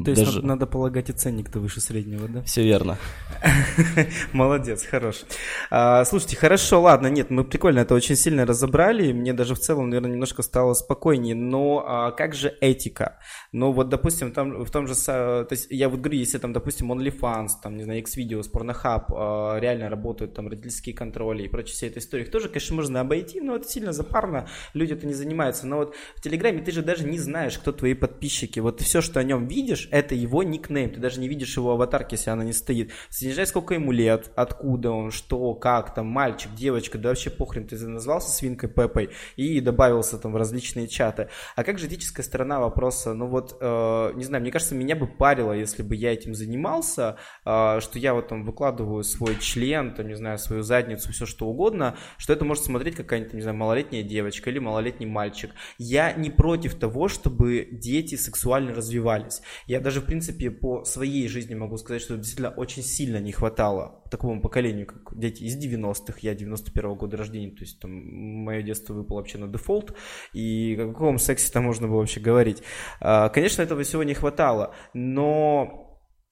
[0.01, 0.38] то есть Даже...
[0.38, 2.41] надо, надо полагать и ценник-то выше среднего, да?
[2.43, 2.97] Все верно.
[4.34, 5.23] Молодец, хорош.
[5.69, 9.89] А, слушайте, хорошо, ладно, нет, мы прикольно это очень сильно разобрали, мне даже в целом,
[9.89, 13.19] наверное, немножко стало спокойнее, но а, как же этика?
[13.51, 16.91] Ну вот, допустим, там в том же, то есть я вот говорю, если там, допустим,
[16.91, 21.88] OnlyFans, там, не знаю, X-Videos, Pornhub, а, реально работают там родительские контроли и прочие все
[21.88, 25.67] этой истории, их тоже, конечно, можно обойти, но это сильно запарно, люди это не занимаются,
[25.67, 29.19] но вот в Телеграме ты же даже не знаешь, кто твои подписчики, вот все, что
[29.19, 32.43] о нем видишь, видишь, это его никнейм, ты даже не видишь его аватарки, если она
[32.43, 32.91] не стоит.
[33.10, 37.78] Снижай, сколько ему лет, откуда он, что, как, там, мальчик, девочка, да вообще похрен, ты
[37.88, 41.30] назвался свинкой Пеппой и добавился там в различные чаты.
[41.56, 43.13] А как же этическая сторона вопроса?
[43.13, 47.17] Ну вот, э, не знаю, мне кажется, меня бы парило, если бы я этим занимался,
[47.46, 51.48] э, что я вот там выкладываю свой член, там, не знаю, свою задницу, все что
[51.48, 55.52] угодно, что это может смотреть какая-нибудь, не знаю, малолетняя девочка или малолетний мальчик.
[55.78, 59.41] Я не против того, чтобы дети сексуально развивались.
[59.67, 64.03] Я даже, в принципе, по своей жизни могу сказать, что действительно очень сильно не хватало
[64.09, 68.93] такому поколению, как дети из 90-х, я 91-го года рождения, то есть там мое детство
[68.93, 69.95] выпало вообще на дефолт,
[70.33, 72.62] и о каком сексе там можно было вообще говорить.
[72.99, 75.83] А, конечно, этого всего не хватало, но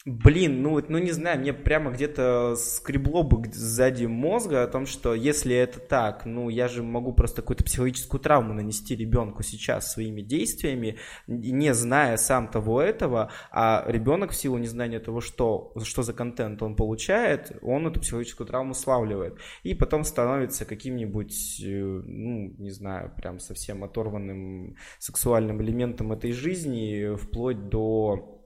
[0.03, 5.13] Блин, ну, ну не знаю, мне прямо где-то скребло бы сзади мозга о том, что
[5.13, 10.21] если это так, ну я же могу просто какую-то психологическую травму нанести ребенку сейчас своими
[10.21, 16.13] действиями, не зная сам того этого, а ребенок в силу незнания того, что, что за
[16.13, 19.37] контент он получает, он эту психологическую травму славливает.
[19.61, 27.15] И потом становится каким-нибудь, э, ну, не знаю, прям совсем оторванным сексуальным элементом этой жизни,
[27.17, 28.40] вплоть до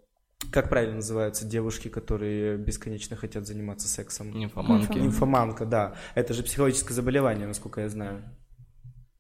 [0.52, 4.32] как правильно называются девушки, которые бесконечно хотят заниматься сексом?
[4.32, 4.98] Нимфоманки.
[4.98, 5.96] Нимфоманка, да.
[6.16, 8.24] Это же психологическое заболевание, насколько я знаю.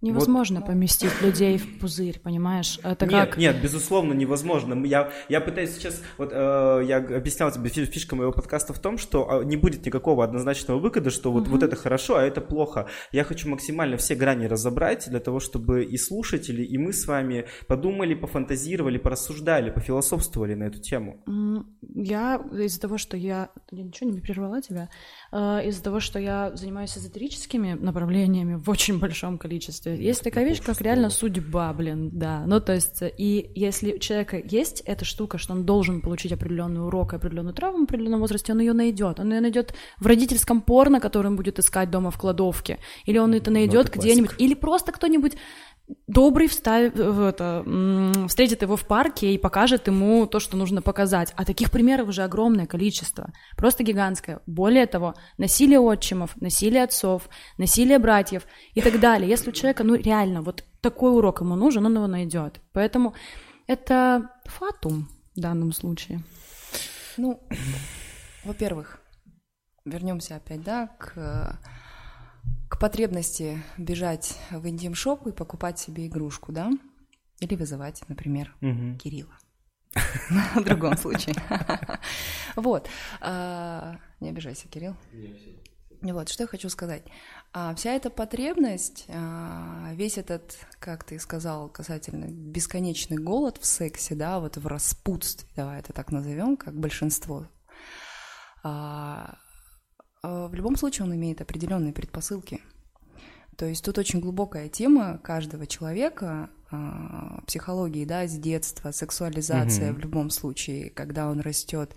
[0.01, 0.67] Невозможно вот.
[0.67, 2.79] поместить людей в пузырь, понимаешь?
[2.83, 3.37] Это нет, как...
[3.37, 4.85] нет, безусловно, невозможно.
[4.85, 9.41] Я, я пытаюсь сейчас, вот э, я объяснял тебе, фишка моего подкаста в том, что
[9.41, 11.51] э, не будет никакого однозначного выхода, что вот, uh-huh.
[11.51, 12.87] вот это хорошо, а это плохо.
[13.11, 17.45] Я хочу максимально все грани разобрать для того, чтобы и слушатели, и мы с вами
[17.67, 21.23] подумали, пофантазировали, порассуждали, пофилософствовали на эту тему.
[21.81, 23.49] Я из-за того, что я...
[23.71, 24.89] Я ничего не прервала тебя.
[25.31, 30.61] Э, из-за того, что я занимаюсь эзотерическими направлениями в очень большом количестве, есть такая вещь,
[30.61, 32.43] как реально судьба, блин, да.
[32.45, 36.85] Ну, то есть, и если у человека есть эта штука, что он должен получить определенный
[36.85, 39.19] урок, определенную травму в определенном возрасте, он ее найдет.
[39.19, 42.79] Он ее найдет в родительском порно, который он будет искать дома в кладовке.
[43.05, 44.35] Или он это найдет ну, где-нибудь.
[44.37, 45.33] Или просто кто-нибудь
[46.07, 47.63] добрый вставит, в это,
[48.27, 51.33] встретит его в парке и покажет ему то, что нужно показать.
[51.35, 54.41] А таких примеров уже огромное количество, просто гигантское.
[54.45, 59.29] Более того, насилие отчимов, насилие отцов, насилие братьев и так далее.
[59.29, 62.61] Если у человека, ну реально, вот такой урок ему нужен, он его найдет.
[62.71, 63.13] Поэтому
[63.67, 66.23] это фатум в данном случае.
[67.17, 67.41] Ну,
[68.43, 68.99] во-первых,
[69.85, 71.59] вернемся опять, да, к
[72.75, 76.71] к потребности бежать в интим-шоп и покупать себе игрушку, да?
[77.39, 78.97] Или вызывать, например, угу.
[78.97, 79.37] Кирилла.
[80.55, 81.35] В другом случае.
[82.55, 82.87] Вот.
[83.19, 84.95] А, не обижайся, Кирилл.
[86.01, 87.03] Вот, что я хочу сказать.
[87.51, 94.15] А, вся эта потребность, а, весь этот, как ты сказал, касательно бесконечный голод в сексе,
[94.15, 97.47] да, вот в распутстве, давай это так назовем, как большинство,
[98.63, 99.37] а,
[100.27, 102.61] в любом случае он имеет определенные предпосылки.
[103.57, 109.99] То есть тут очень глубокая тема каждого человека, а, психологии, да, с детства, сексуализация угу.
[109.99, 111.95] в любом случае, когда он растет,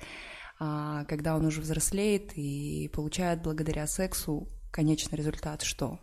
[0.60, 5.98] а, когда он уже взрослеет и получает благодаря сексу конечный результат, что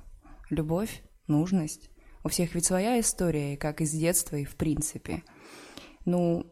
[0.50, 1.90] любовь, нужность.
[2.24, 5.24] У всех ведь своя история, как из детства и в принципе.
[6.06, 6.52] Ну,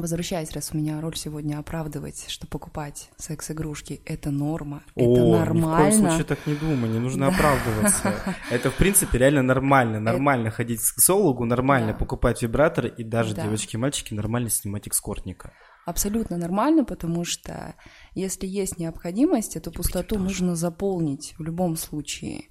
[0.00, 5.54] Возвращаясь, раз у меня роль сегодня оправдывать, что покупать секс-игрушки— это норма, О, это нормально.
[5.54, 8.14] ни в коем случае так не думай, не нужно оправдываться.
[8.50, 9.98] Это, в принципе, реально нормально.
[9.98, 15.52] Нормально ходить к сексологу, нормально покупать вибраторы, и даже девочки и мальчики нормально снимать экскортника.
[15.84, 17.74] Абсолютно нормально, потому что
[18.14, 22.50] если есть необходимость, эту пустоту нужно заполнить в любом случае.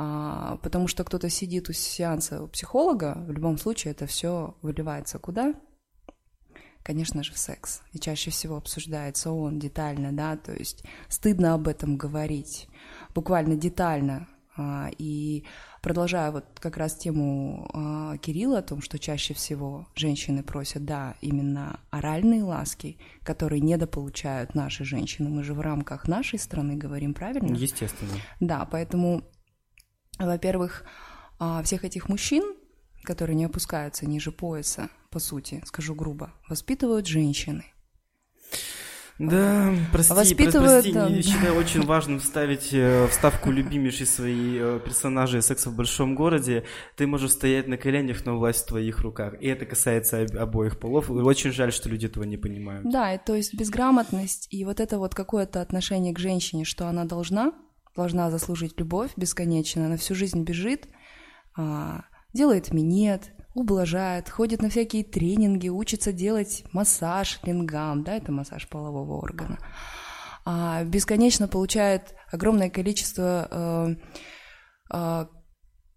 [0.00, 5.18] А, потому что кто-то сидит у сеанса у психолога, в любом случае это все выливается
[5.18, 5.54] куда?
[6.88, 7.82] Конечно же, в секс.
[7.92, 12.66] И чаще всего обсуждается он детально, да, то есть стыдно об этом говорить,
[13.14, 14.26] буквально детально.
[14.56, 15.44] А, и
[15.82, 21.14] продолжая вот как раз тему а, Кирилла о том, что чаще всего женщины просят, да,
[21.20, 25.28] именно оральные ласки, которые недополучают наши женщины.
[25.28, 27.54] Мы же в рамках нашей страны говорим, правильно?
[27.54, 28.12] Естественно.
[28.40, 29.24] Да, поэтому,
[30.18, 30.86] во-первых,
[31.38, 32.54] а, всех этих мужчин,
[33.08, 37.64] которые не опускаются ниже пояса, по сути, скажу грубо, воспитывают женщины.
[39.18, 41.22] Да, прости, Воспитывают, прости, да.
[41.22, 46.64] считаю очень важным вставить э, вставку любимейшей своей э, персонажей секса в большом городе.
[46.96, 49.34] Ты можешь стоять на коленях, но власть в твоих руках.
[49.40, 51.08] И это касается обоих полов.
[51.08, 52.88] И очень жаль, что люди этого не понимают.
[52.88, 57.06] Да, и, то есть безграмотность и вот это вот какое-то отношение к женщине, что она
[57.06, 57.54] должна,
[57.96, 60.86] должна заслужить любовь бесконечно, она всю жизнь бежит,
[61.56, 68.68] а, делает минет, ублажает, ходит на всякие тренинги, учится делать массаж лингам, да, это массаж
[68.68, 69.58] полового органа,
[70.44, 73.96] а, бесконечно получает огромное количество э,
[74.94, 75.26] э,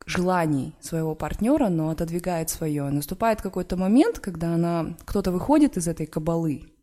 [0.06, 2.90] желаний своего партнера, но отодвигает свое.
[2.90, 6.74] Наступает какой-то момент, когда она, кто-то выходит из этой кабалы,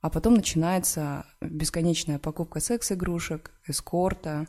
[0.00, 4.46] а потом начинается бесконечная покупка секс-игрушек, эскорта,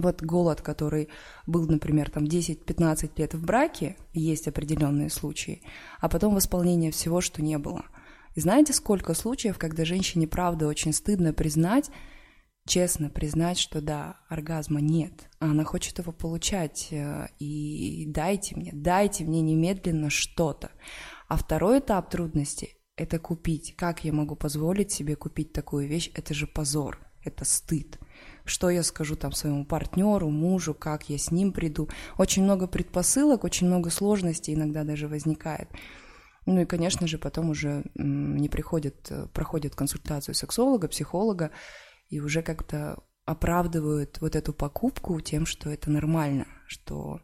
[0.00, 1.08] вот голод, который
[1.46, 5.62] был, например, там 10-15 лет в браке, есть определенные случаи,
[6.00, 7.84] а потом восполнение всего, что не было.
[8.34, 11.90] И знаете, сколько случаев, когда женщине правда очень стыдно признать,
[12.66, 18.72] честно признать, что да, оргазма нет, а она хочет его получать, э, и дайте мне,
[18.74, 20.70] дайте мне немедленно что-то.
[21.28, 23.74] А второй этап трудности– это купить.
[23.76, 26.10] Как я могу позволить себе купить такую вещь?
[26.14, 27.98] Это же позор, это стыд
[28.48, 31.88] что я скажу там своему партнеру, мужу, как я с ним приду.
[32.18, 35.68] Очень много предпосылок, очень много сложностей иногда даже возникает.
[36.46, 41.50] Ну и, конечно же, потом уже не приходят, э, проходят консультацию сексолога, психолога,
[42.08, 47.20] и уже как-то оправдывают вот эту покупку тем, что это нормально, что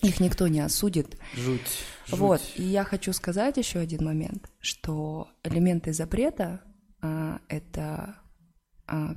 [0.00, 1.18] Их никто не осудит.
[1.34, 1.60] Жуть.
[2.06, 2.18] жуть.
[2.18, 6.62] Вот, и я хочу сказать еще один момент, что элементы запрета
[7.02, 8.16] а, это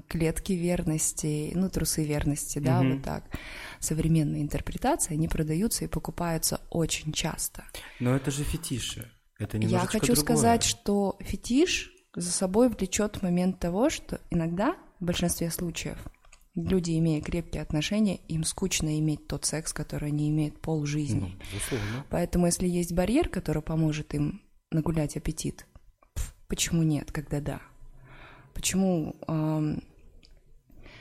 [0.08, 2.94] клетки верности, ну, трусы верности, да, угу.
[2.94, 3.24] вот так.
[3.80, 7.64] Современные интерпретации, они продаются и покупаются очень часто.
[8.00, 9.12] Но это же фетиши.
[9.40, 10.24] Это Я хочу другое.
[10.24, 15.98] сказать, что фетиш за собой влечет момент того, что иногда, в большинстве случаев,
[16.56, 21.36] люди, имея крепкие отношения, им скучно иметь тот секс, который они имеют пол жизни.
[21.72, 25.66] Ну, Поэтому, если есть барьер, который поможет им нагулять аппетит,
[26.48, 27.62] почему нет, когда да?
[28.54, 29.84] Почему эм,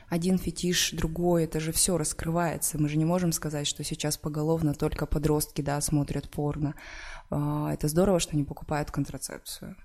[0.09, 2.79] один фетиш, другой, это же все раскрывается.
[2.79, 6.75] Мы же не можем сказать, что сейчас поголовно только подростки, да, смотрят порно.
[7.31, 9.77] Э, это здорово, что они покупают контрацепцию.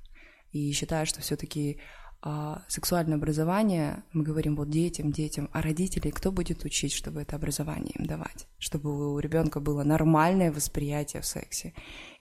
[0.52, 1.80] И считаю, что все-таки
[2.20, 7.36] а сексуальное образование, мы говорим вот детям, детям, а родителей кто будет учить, чтобы это
[7.36, 11.74] образование им давать, чтобы у ребенка было нормальное восприятие в сексе.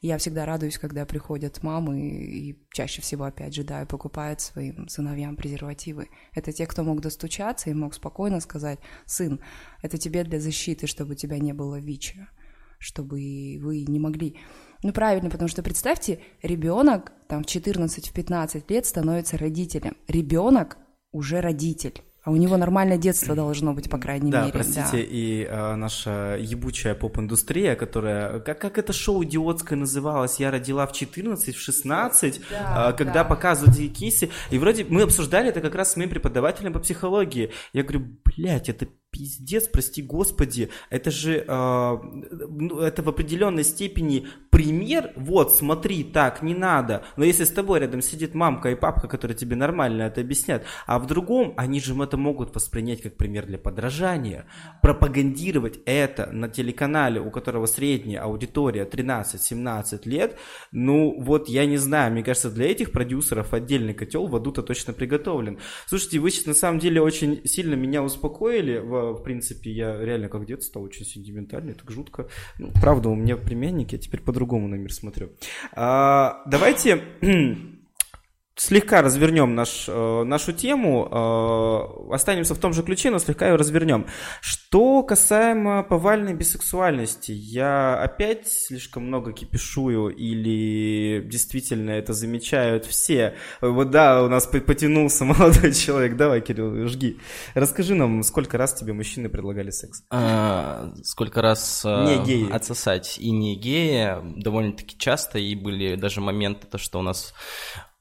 [0.03, 4.43] И я всегда радуюсь, когда приходят мамы и чаще всего, опять же, да, и покупают
[4.43, 6.11] своим сыновьям презервативы.
[6.33, 9.41] Это те, кто мог достучаться и мог спокойно сказать, сын,
[9.83, 12.29] это тебе для защиты, чтобы у тебя не было ВИЧа,
[12.79, 14.37] чтобы вы не могли
[14.83, 19.97] ну, правильно, потому что представьте, ребенок там в 14-15 лет становится родителем.
[20.09, 20.79] Ребенок
[21.13, 22.03] уже родитель.
[22.27, 24.53] А у него нормальное детство должно быть, по крайней да, мере.
[24.53, 28.41] Простите, да, простите, и а, наша ебучая поп-индустрия, которая...
[28.41, 30.41] Как, как это шоу идиотское называлось?
[30.41, 33.25] «Я родила в 14, в 16», да, а, когда да.
[33.25, 34.31] показывают эти кейсы.
[34.51, 37.53] И вроде мы обсуждали это как раз с моим преподавателем по психологии.
[37.73, 41.99] Я говорю, блядь, это пиздец, прости господи, это же, э,
[42.49, 47.05] ну, это в определенной степени пример, вот, смотри, так, не надо.
[47.17, 50.99] Но если с тобой рядом сидит мамка и папка, которые тебе нормально это объяснят, а
[50.99, 54.47] в другом, они же это могут воспринять как пример для подражания.
[54.83, 60.39] Пропагандировать это на телеканале, у которого средняя аудитория 13-17 лет,
[60.73, 64.93] ну, вот, я не знаю, мне кажется, для этих продюсеров отдельный котел в аду-то точно
[64.93, 65.59] приготовлен.
[65.87, 68.79] Слушайте, вы сейчас на самом деле очень сильно меня успокоили
[69.13, 72.29] в принципе, я реально как дед стал очень сентиментальный, так жутко.
[72.59, 75.31] Ну, правда, у меня племянник, я теперь по-другому на мир смотрю.
[75.73, 77.03] А, давайте
[78.57, 81.09] слегка развернем наш, э, нашу тему,
[82.11, 84.07] э, останемся в том же ключе, но слегка ее развернем.
[84.41, 93.35] Что касаемо повальной бисексуальности, я опять слишком много кипишую или действительно это замечают все?
[93.61, 97.19] Вот да, у нас потянулся молодой человек, давай, Кирилл, жги.
[97.55, 100.03] Расскажи нам, сколько раз тебе мужчины предлагали секс?
[100.11, 102.51] А, сколько раз э, не геи.
[102.51, 107.35] отсосать и не геи, довольно-таки часто, и были даже моменты, то, что у нас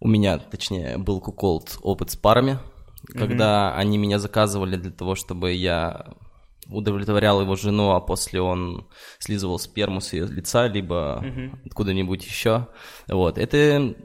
[0.05, 3.17] у меня, точнее, был куколд опыт с парами, mm-hmm.
[3.17, 6.05] когда они меня заказывали для того, чтобы я
[6.67, 8.87] удовлетворял его жену, а после он
[9.17, 11.65] слизывал сперму с ее лица, либо mm-hmm.
[11.65, 12.67] откуда-нибудь еще.
[13.07, 13.39] Вот.
[13.39, 13.95] Это,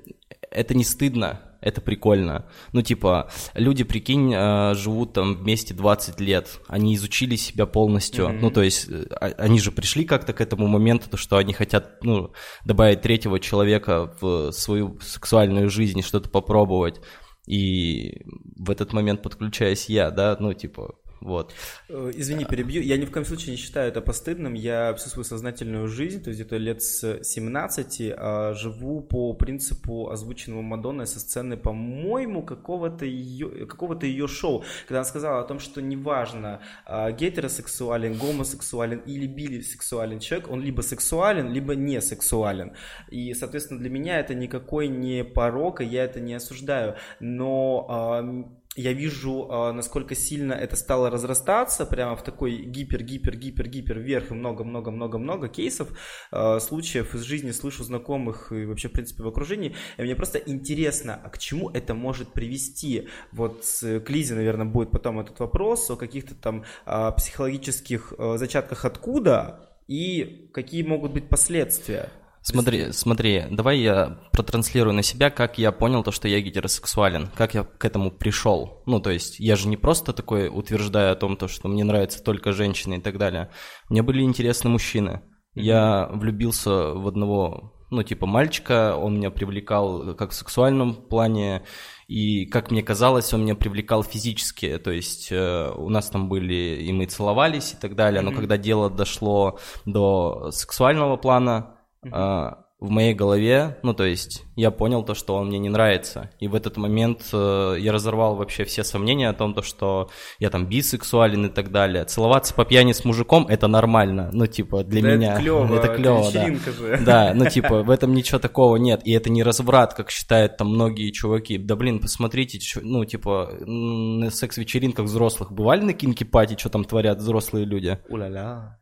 [0.51, 2.46] это не стыдно, это прикольно.
[2.73, 8.38] Ну, типа, люди, прикинь, э, живут там вместе 20 лет, они изучили себя полностью, mm-hmm.
[8.40, 11.53] ну, то есть, э, а, они же пришли как-то к этому моменту, то, что они
[11.53, 12.33] хотят, ну,
[12.64, 17.01] добавить третьего человека в свою сексуальную жизнь, что-то попробовать,
[17.46, 18.23] и
[18.57, 21.52] в этот момент подключаюсь я, да, ну, типа, вот.
[21.88, 22.83] Э, извини, перебью.
[22.83, 24.54] Я ни в коем случае не считаю это постыдным.
[24.54, 30.11] Я всю свою сознательную жизнь, то есть где-то лет с 17, а, живу по принципу
[30.11, 35.59] озвученного Мадонной со сцены, по-моему, какого-то ее, какого-то ее шоу, когда она сказала о том,
[35.59, 42.72] что неважно, а, гетеросексуален, гомосексуален или билисексуален человек, он либо сексуален, либо не сексуален.
[43.11, 46.96] И, соответственно, для меня это никакой не порок, и я это не осуждаю.
[47.20, 54.35] Но я вижу, а, насколько сильно это стало разрастаться, прямо в такой гипер-гипер-гипер-гипер вверх и
[54.35, 55.88] много-много-много-много кейсов,
[56.30, 59.74] а, случаев из жизни слышу знакомых и вообще, в принципе, в окружении.
[59.96, 63.09] И мне просто интересно, а к чему это может привести?
[63.33, 70.48] Вот к Лизе, наверное, будет потом этот вопрос о каких-то там психологических зачатках откуда и
[70.54, 72.11] какие могут быть последствия.
[72.42, 77.55] Смотри, смотри, давай я протранслирую на себя, как я понял то, что я гетеросексуален, как
[77.55, 78.83] я к этому пришел.
[78.87, 82.23] Ну, то есть я же не просто такой утверждаю о том, то, что мне нравятся
[82.23, 83.50] только женщины и так далее.
[83.90, 85.21] Мне были интересны мужчины.
[85.54, 91.65] Я влюбился в одного, ну, типа мальчика, он меня привлекал как в сексуальном плане,
[92.06, 96.83] и, как мне казалось, он меня привлекал физически, то есть э, у нас там были,
[96.83, 102.57] и мы целовались и так далее, но когда дело дошло до сексуального плана, Uh-huh.
[102.79, 106.31] в моей голове, ну, то есть я понял то, что он мне не нравится.
[106.38, 110.48] И в этот момент э, я разорвал вообще все сомнения о том, то, что я
[110.48, 112.07] там бисексуален и так далее.
[112.07, 115.33] Целоваться по пьяни с мужиком– это нормально, ну, типа, для да меня.
[115.35, 116.46] Это клево, это клево, да.
[116.46, 117.05] Же.
[117.05, 119.03] Да, ну, типа, в этом ничего такого нет.
[119.05, 121.59] И это не разврат, как считают там многие чуваки.
[121.59, 127.67] Да, блин, посмотрите, ну, типа, на секс-вечеринках взрослых бывали на кинки-пати, что там творят взрослые
[127.67, 127.98] люди?
[128.09, 128.79] Уля-ля.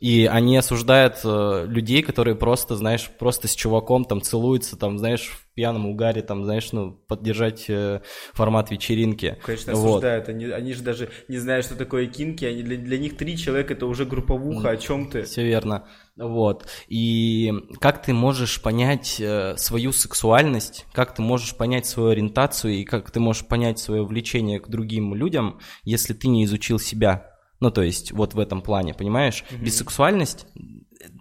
[0.00, 5.28] И они осуждают э, людей, которые просто, знаешь, просто с чуваком там целуются, там, знаешь,
[5.28, 8.00] в пьяном угаре, там, знаешь, ну, поддержать э,
[8.32, 9.38] формат вечеринки.
[9.44, 10.26] Конечно, осуждают.
[10.26, 10.34] Вот.
[10.34, 12.46] Они, они же даже не знают, что такое кинки.
[12.46, 15.24] Они, для, для них три человека это уже групповуха, о чем ты.
[15.24, 15.86] Все верно.
[16.16, 16.66] Вот.
[16.88, 22.84] И как ты можешь понять э, свою сексуальность, как ты можешь понять свою ориентацию и
[22.84, 27.29] как ты можешь понять свое влечение к другим людям, если ты не изучил себя?
[27.60, 29.44] Ну, то есть, вот в этом плане, понимаешь?
[29.50, 29.62] Mm-hmm.
[29.62, 30.46] Бисексуальность,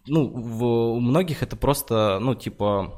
[0.08, 2.94] ну, в, у многих это просто, ну, типа,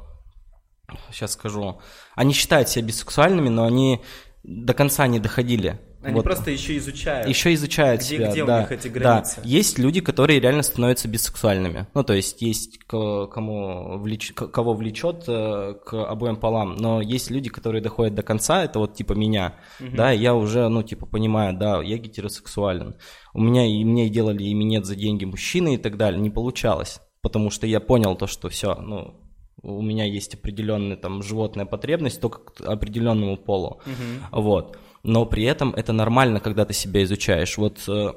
[1.10, 1.80] сейчас скажу,
[2.14, 4.00] они считают себя бисексуальными, но они
[4.42, 5.80] до конца не доходили.
[6.02, 6.24] Они вот.
[6.24, 7.28] просто еще изучают.
[7.28, 8.30] Еще изучают где, себя.
[8.32, 9.36] Где да, у них эти границы?
[9.36, 9.42] Да.
[9.44, 11.86] Есть люди, которые реально становятся бисексуальными.
[11.94, 14.32] Ну, то есть есть кому влеч...
[14.32, 18.94] кого влечет э, к обоим полам, но есть люди, которые доходят до конца, это вот
[18.94, 19.96] типа меня, угу.
[19.96, 22.96] да, я уже, ну, типа, понимаю, да, я гетеросексуален.
[23.32, 27.00] У меня и мне делали и минет за деньги мужчины и так далее, не получалось,
[27.20, 29.20] потому что я понял то, что все, ну,
[29.62, 34.42] у меня есть определенная там животная потребность только к определенному полу, угу.
[34.42, 37.58] вот но при этом это нормально, когда ты себя изучаешь.
[37.58, 38.12] Вот э,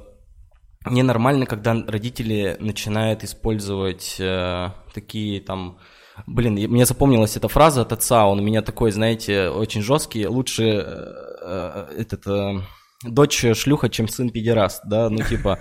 [0.89, 5.79] ненормально, когда родители начинают использовать э, такие там...
[6.27, 10.63] Блин, мне запомнилась эта фраза от отца, он у меня такой, знаете, очень жесткий, лучше
[10.63, 12.27] э, э, этот...
[12.27, 12.61] Э,
[13.03, 15.59] дочь шлюха, чем сын педераст, да, ну типа,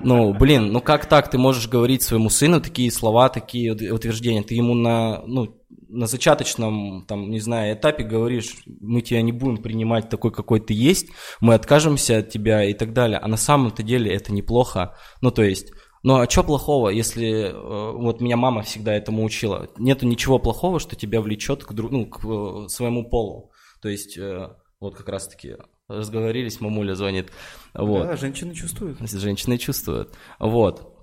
[0.00, 4.54] ну, блин, ну как так ты можешь говорить своему сыну такие слова, такие утверждения, ты
[4.54, 5.57] ему на, ну,
[5.88, 10.74] на зачаточном, там, не знаю, этапе говоришь, мы тебя не будем принимать такой, какой ты
[10.74, 11.08] есть,
[11.40, 13.18] мы откажемся от тебя и так далее.
[13.18, 14.96] А на самом-то деле это неплохо.
[15.20, 15.72] Ну, то есть,
[16.02, 19.68] ну а что плохого, если э, вот меня мама всегда этому учила?
[19.78, 23.50] Нету ничего плохого, что тебя влечет к, ну, к э, своему полу.
[23.80, 24.48] То есть, э,
[24.80, 25.56] вот как раз-таки
[25.88, 27.30] разговорились, мамуля звонит.
[27.74, 28.06] Вот.
[28.06, 28.98] Да, женщины чувствуют.
[29.00, 30.14] Женщины чувствуют.
[30.38, 30.97] Вот.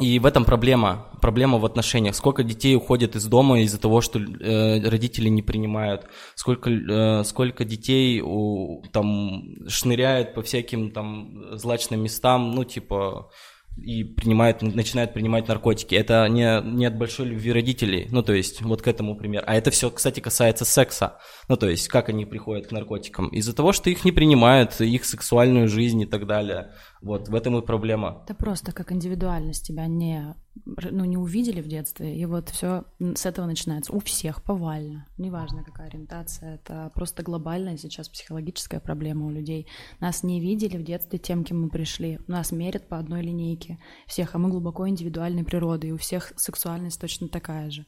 [0.00, 2.14] И в этом проблема, проблема в отношениях.
[2.14, 7.66] Сколько детей уходит из дома из-за того, что э, родители не принимают, сколько, э, сколько
[7.66, 13.30] детей у, там шныряют по всяким там злачным местам, ну типа
[13.76, 15.94] и принимают, начинают принимать наркотики.
[15.94, 19.44] Это не, не от большой любви родителей, ну, то есть, вот к этому пример.
[19.46, 21.18] А это все, кстати, касается секса.
[21.48, 23.28] Ну, то есть, как они приходят к наркотикам?
[23.28, 26.72] Из-за того, что их не принимают, их сексуальную жизнь и так далее.
[27.02, 28.22] Вот, в этом и проблема.
[28.24, 30.36] Это просто как индивидуальность тебя не,
[30.66, 33.92] ну, не увидели в детстве, и вот все с этого начинается.
[33.92, 35.06] У всех повально.
[35.18, 39.66] Неважно, какая ориентация, это просто глобальная сейчас психологическая проблема у людей.
[39.98, 42.20] Нас не видели в детстве тем, кем мы пришли.
[42.28, 47.00] Нас мерят по одной линейке всех, а мы глубоко индивидуальной природы, и у всех сексуальность
[47.00, 47.84] точно такая же.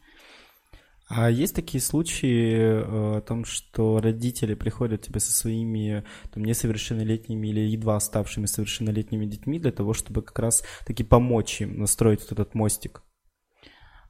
[1.07, 7.48] А есть такие случаи э, о том, что родители приходят тебе со своими там, несовершеннолетними
[7.48, 12.32] или едва ставшими совершеннолетними детьми для того, чтобы как раз таки помочь им настроить вот
[12.32, 13.02] этот мостик?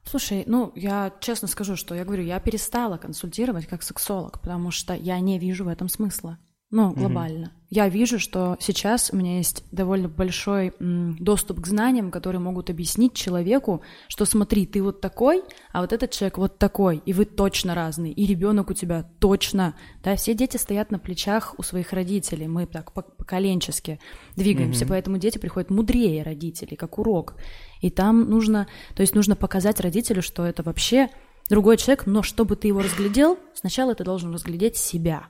[0.05, 4.93] Слушай, ну, я честно скажу, что я говорю, я перестала консультировать как сексолог, потому что
[4.93, 6.37] я не вижу в этом смысла.
[6.75, 7.45] Ну, глобально.
[7.45, 7.67] Mm-hmm.
[7.69, 13.13] Я вижу, что сейчас у меня есть довольно большой доступ к знаниям, которые могут объяснить
[13.13, 17.75] человеку, что смотри, ты вот такой, а вот этот человек вот такой, и вы точно
[17.75, 19.75] разные, и ребенок у тебя точно.
[20.03, 24.01] Да, все дети стоят на плечах у своих родителей, мы так поколенчески
[24.35, 24.89] двигаемся, mm-hmm.
[24.89, 27.35] поэтому дети приходят мудрее родителей, как урок.
[27.79, 31.09] И там нужно, то есть нужно показать родителю, что это вообще
[31.49, 35.27] другой человек, но чтобы ты его разглядел, сначала ты должен разглядеть себя.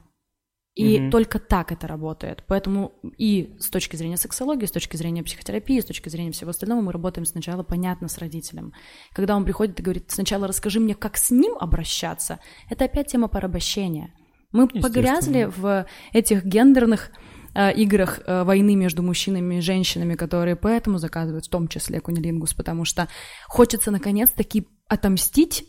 [0.76, 2.44] И mm только так это работает.
[2.48, 6.82] Поэтому и с точки зрения сексологии, с точки зрения психотерапии, с точки зрения всего остального
[6.82, 8.74] мы работаем сначала понятно с родителем.
[9.14, 13.30] Когда он приходит и говорит, сначала расскажи мне, как с ним обращаться, это опять тема
[13.30, 14.14] порабощения.
[14.52, 17.12] Мы погрязли в этих гендерных
[17.54, 22.54] э, играх э, войны между мужчинами и женщинами, которые поэтому заказывают в том числе кунилингус,
[22.54, 23.08] потому что
[23.48, 25.66] хочется наконец-таки отомстить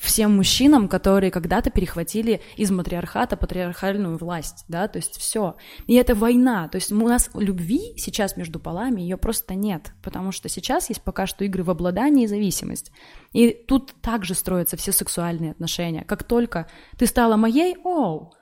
[0.00, 5.56] всем мужчинам, которые когда-то перехватили из матриархата патриархальную власть, да, то есть все.
[5.86, 10.32] И это война, то есть у нас любви сейчас между полами ее просто нет, потому
[10.32, 12.92] что сейчас есть пока что игры в обладание и зависимость.
[13.32, 16.04] И тут также строятся все сексуальные отношения.
[16.04, 16.66] Как только
[16.96, 18.32] ты стала моей, оу,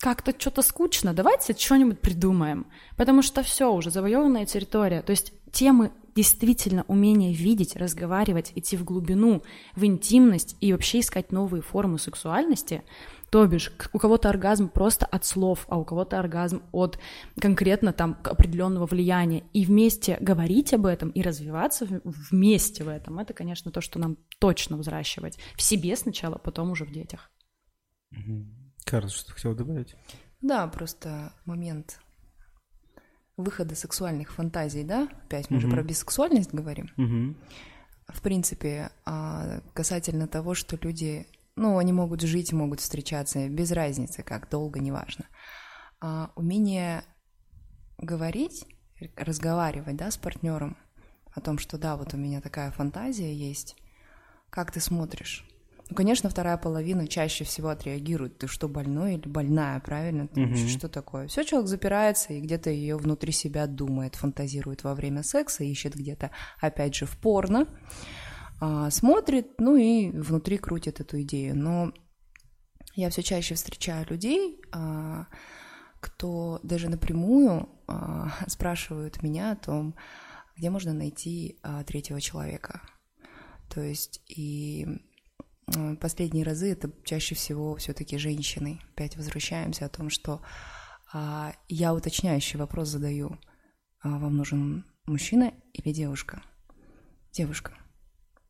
[0.00, 5.92] как-то что-то скучно, давайте что-нибудь придумаем, потому что все уже завоеванная территория, то есть темы
[6.14, 9.42] действительно умение видеть, разговаривать, идти в глубину,
[9.76, 12.82] в интимность и вообще искать новые формы сексуальности,
[13.30, 16.98] то бишь, у кого-то оргазм просто от слов, а у кого-то оргазм от
[17.40, 19.44] конкретно там определенного влияния.
[19.52, 24.16] И вместе говорить об этом и развиваться вместе в этом, это, конечно, то, что нам
[24.40, 25.38] точно взращивать.
[25.54, 27.30] В себе сначала, потом уже в детях.
[28.84, 29.94] Карл, что хотел добавить?
[30.40, 32.00] Да, просто момент
[33.42, 35.08] выхода сексуальных фантазий, да?
[35.24, 35.66] Опять мы угу.
[35.66, 36.90] же про бисексуальность говорим.
[36.96, 38.14] Угу.
[38.14, 41.26] В принципе, а, касательно того, что люди
[41.56, 45.26] ну, они могут жить, могут встречаться, без разницы, как долго, неважно.
[46.00, 47.04] А умение
[47.98, 48.64] говорить,
[49.16, 50.78] разговаривать, да, с партнером
[51.34, 53.76] о том, что да, вот у меня такая фантазия есть,
[54.48, 55.46] как ты смотришь?
[55.90, 58.38] Ну, конечно, вторая половина чаще всего отреагирует.
[58.38, 60.28] Ты что, больной или больная, правильно?
[60.34, 61.26] Mm Что такое?
[61.26, 66.30] Все, человек запирается и где-то ее внутри себя думает, фантазирует во время секса, ищет где-то,
[66.60, 67.66] опять же, в порно
[68.60, 71.58] а, смотрит, ну и внутри крутит эту идею.
[71.58, 71.92] Но
[72.94, 75.26] я все чаще встречаю людей, а,
[75.98, 79.96] кто даже напрямую а, спрашивают меня о том,
[80.56, 82.82] где можно найти третьего человека.
[83.70, 84.86] То есть и
[86.00, 88.80] последние разы это чаще всего все-таки женщины.
[88.92, 90.42] Опять возвращаемся о том, что
[91.12, 93.38] а, я уточняющий вопрос задаю.
[94.02, 96.42] А, вам нужен мужчина или девушка?
[97.32, 97.74] Девушка.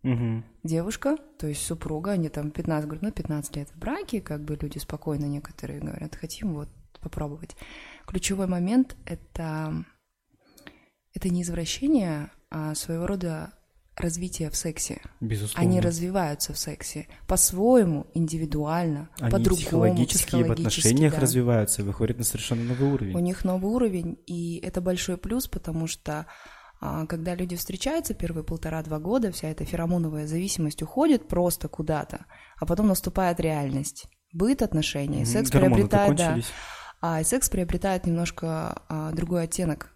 [0.02, 0.44] Угу.
[0.64, 4.56] Девушка, то есть супруга, они там 15, говорят, ну 15 лет в браке, как бы
[4.56, 7.54] люди спокойно некоторые говорят, хотим вот попробовать.
[8.06, 9.84] Ключевой момент— это,
[11.12, 13.52] это не извращение, а своего рода
[14.00, 15.00] развитие в сексе.
[15.20, 15.68] Безусловно.
[15.68, 19.56] Они развиваются в сексе по-своему, индивидуально, Они по-другому.
[19.56, 21.20] психологически, психологически в отношениях да.
[21.20, 23.14] развиваются, выходят на совершенно новый уровень.
[23.16, 26.26] У них новый уровень, и это большой плюс, потому что
[26.80, 32.24] а, когда люди встречаются первые полтора-два года, вся эта феромоновая зависимость уходит просто куда-то,
[32.56, 34.06] а потом наступает реальность.
[34.32, 36.38] Быт отношений, секс Гормоны приобретает, да,
[37.00, 39.92] а секс приобретает немножко а, другой оттенок.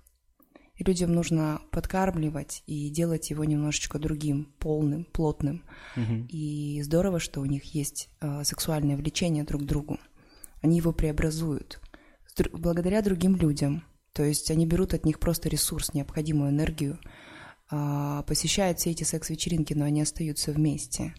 [0.77, 5.63] И людям нужно подкармливать и делать его немножечко другим, полным, плотным.
[5.97, 6.27] Угу.
[6.29, 9.99] И здорово, что у них есть а, сексуальное влечение друг к другу.
[10.63, 11.81] Они его преобразуют
[12.53, 13.85] благодаря другим людям.
[14.13, 16.99] То есть они берут от них просто ресурс, необходимую энергию,
[17.71, 21.15] а, посещают все эти секс-вечеринки, но они остаются вместе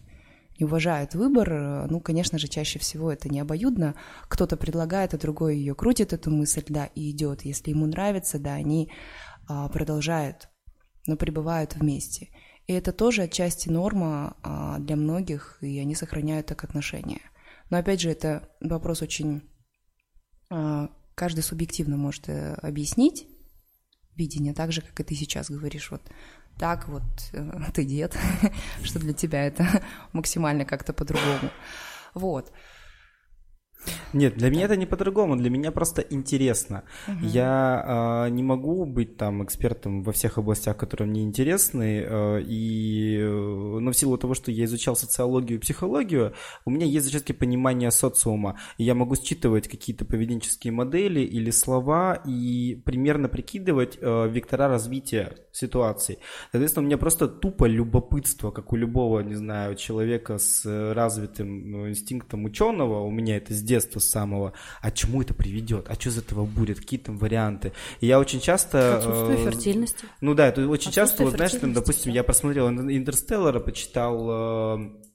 [0.56, 3.94] и уважают выбор, ну, конечно же, чаще всего это не обоюдно.
[4.28, 7.44] Кто-то предлагает, а другой ее крутит, эту мысль, да, и идет.
[7.44, 10.48] Если ему нравится, да, они а, продолжают,
[11.06, 12.28] но пребывают вместе.
[12.66, 17.20] И это тоже отчасти норма а, для многих, и они сохраняют так отношения.
[17.70, 19.42] Но опять же, это вопрос очень
[20.50, 23.26] а, каждый субъективно может э, объяснить
[24.16, 26.02] видение, так же, как и ты сейчас говоришь, вот
[26.58, 28.16] так вот э, ты дед,
[28.82, 29.82] что для тебя это
[30.12, 31.50] максимально как-то по-другому.
[32.14, 32.52] Вот.
[34.12, 36.84] Нет, для меня это не по-другому, для меня просто интересно.
[37.08, 37.26] Угу.
[37.26, 43.18] Я э, не могу быть там экспертом во всех областях, которые мне интересны, э, и,
[43.20, 46.32] э, но в силу того, что я изучал социологию и психологию,
[46.64, 47.06] у меня есть
[47.38, 54.28] понимания социума, и я могу считывать какие-то поведенческие модели или слова и примерно прикидывать э,
[54.28, 56.18] вектора развития ситуации.
[56.52, 60.64] Соответственно, у меня просто тупо любопытство, как у любого, не знаю, человека с
[60.94, 66.08] развитым инстинктом ученого, у меня это с детства самого, а чему это приведет, а что
[66.08, 67.72] из этого будет, какие там варианты.
[68.00, 68.96] И я очень часто...
[68.96, 70.06] Отсутствие э, фертильности.
[70.20, 72.16] Ну да, это очень часто, вот знаешь, там, допустим, да.
[72.16, 75.05] я посмотрел Интерстеллара, почитал э,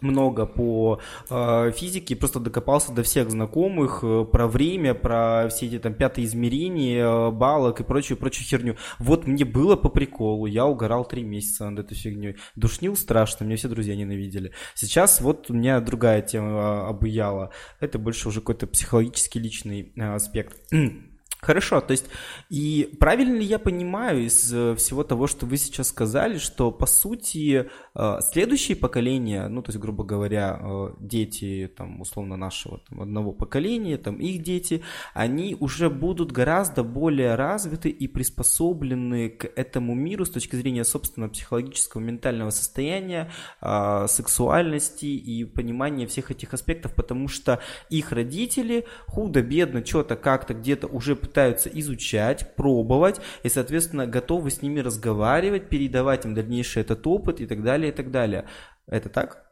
[0.00, 5.78] много по э, физике, просто докопался до всех знакомых э, про время, про все эти
[5.78, 8.76] там пятые измерения, э, балок и прочую, прочую херню.
[8.98, 12.36] Вот мне было по приколу, я угорал три месяца над этой фигней.
[12.54, 14.52] Душнил страшно, меня все друзья ненавидели.
[14.74, 17.50] Сейчас вот у меня другая тема обуяла.
[17.80, 20.56] Это больше уже какой-то психологический личный э, аспект.
[21.46, 22.06] Хорошо, то есть
[22.50, 26.86] и правильно ли я понимаю из э, всего того, что вы сейчас сказали, что по
[26.86, 33.02] сути э, следующие поколения, ну то есть грубо говоря, э, дети там условно нашего там,
[33.02, 34.82] одного поколения, там их дети,
[35.14, 41.30] они уже будут гораздо более развиты и приспособлены к этому миру с точки зрения собственного
[41.30, 43.30] психологического ментального состояния,
[43.60, 51.14] сексуальности и понимания всех этих аспектов, потому что их родители худо-бедно что-то как-то где-то уже
[51.14, 57.46] пытаются изучать, пробовать и, соответственно, готовы с ними разговаривать, передавать им дальнейший этот опыт и
[57.46, 58.46] так далее, и так далее.
[58.86, 59.46] Это так?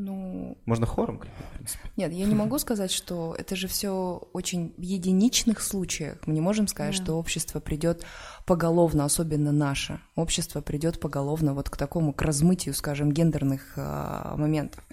[0.00, 1.90] Ну, Можно хором крикнуть, в принципе.
[1.96, 6.18] Нет, я не могу сказать, что это же все очень в единичных случаях.
[6.26, 7.02] Мы не можем сказать, да.
[7.02, 8.04] что общество придет
[8.46, 10.00] поголовно, особенно наше.
[10.14, 14.84] Общество придет поголовно вот к такому, к размытию, скажем, гендерных а, моментов,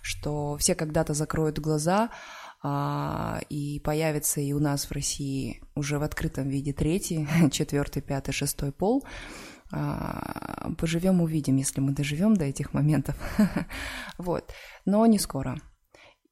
[0.00, 2.10] что все когда-то закроют глаза,
[3.50, 8.72] и появится и у нас в России уже в открытом виде третий, четвертый, пятый, шестой
[8.72, 9.04] пол.
[9.70, 13.16] А, поживем, увидим, если мы доживем до этих моментов.
[14.18, 14.52] вот.
[14.84, 15.60] Но не скоро.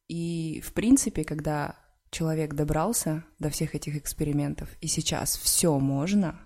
[0.09, 1.77] И, в принципе, когда
[2.11, 6.41] человек добрался до всех этих экспериментов, и сейчас все можно,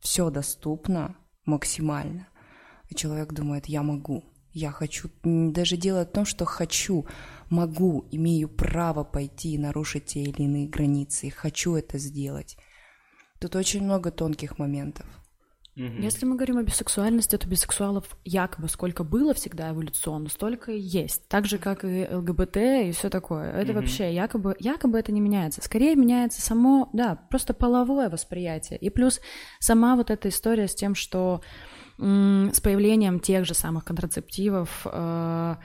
[0.00, 2.28] все доступно максимально,
[2.88, 7.06] и человек думает, я могу, я хочу даже делать то, что хочу,
[7.50, 12.56] могу, имею право пойти и нарушить те или иные границы, хочу это сделать.
[13.40, 15.06] Тут очень много тонких моментов.
[15.78, 21.28] Если мы говорим о бисексуальности, то бисексуалов якобы сколько было всегда эволюционно, столько и есть.
[21.28, 23.52] Так же, как и ЛГБТ и все такое.
[23.52, 23.80] Это угу.
[23.80, 25.62] вообще якобы, якобы это не меняется.
[25.62, 28.76] Скорее меняется само, да, просто половое восприятие.
[28.80, 29.20] И плюс
[29.60, 31.42] сама вот эта история с тем, что
[31.96, 35.56] с появлением тех же самых контрацептивов э,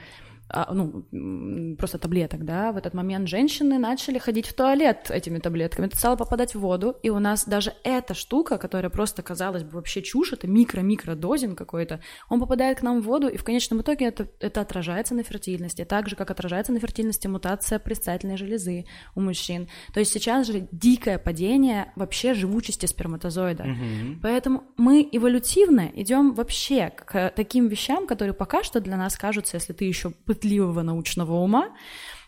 [0.72, 5.96] ну, просто таблеток, да, в этот момент женщины начали ходить в туалет этими таблетками, это
[5.96, 10.02] стало попадать в воду, и у нас даже эта штука, которая просто казалась бы вообще
[10.02, 14.06] чушь, это микро-микро дозин какой-то, он попадает к нам в воду, и в конечном итоге
[14.06, 19.20] это, это отражается на фертильности, так же, как отражается на фертильности мутация предстательной железы у
[19.20, 19.68] мужчин.
[19.92, 23.64] То есть сейчас же дикое падение вообще живучести сперматозоида.
[23.64, 24.20] Угу.
[24.22, 29.72] Поэтому мы эволютивно идем вообще к таким вещам, которые пока что для нас кажутся, если
[29.72, 30.10] ты еще
[30.44, 31.70] пытливого научного ума,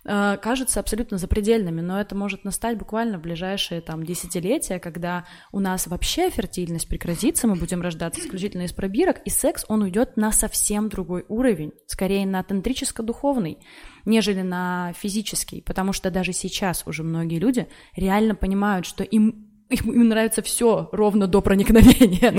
[0.05, 5.61] э, кажутся абсолютно запредельными, но это может настать буквально в ближайшие там десятилетия, когда у
[5.61, 10.33] нас вообще фертильность прекратится, мы будем рождаться исключительно из пробирок, и секс, он уйдет на
[10.33, 13.59] совсем другой уровень, скорее на тантрическо-духовный,
[14.07, 20.09] нежели на физический, потому что даже сейчас уже многие люди реально понимают, что им им
[20.09, 22.33] нравится все ровно до проникновения,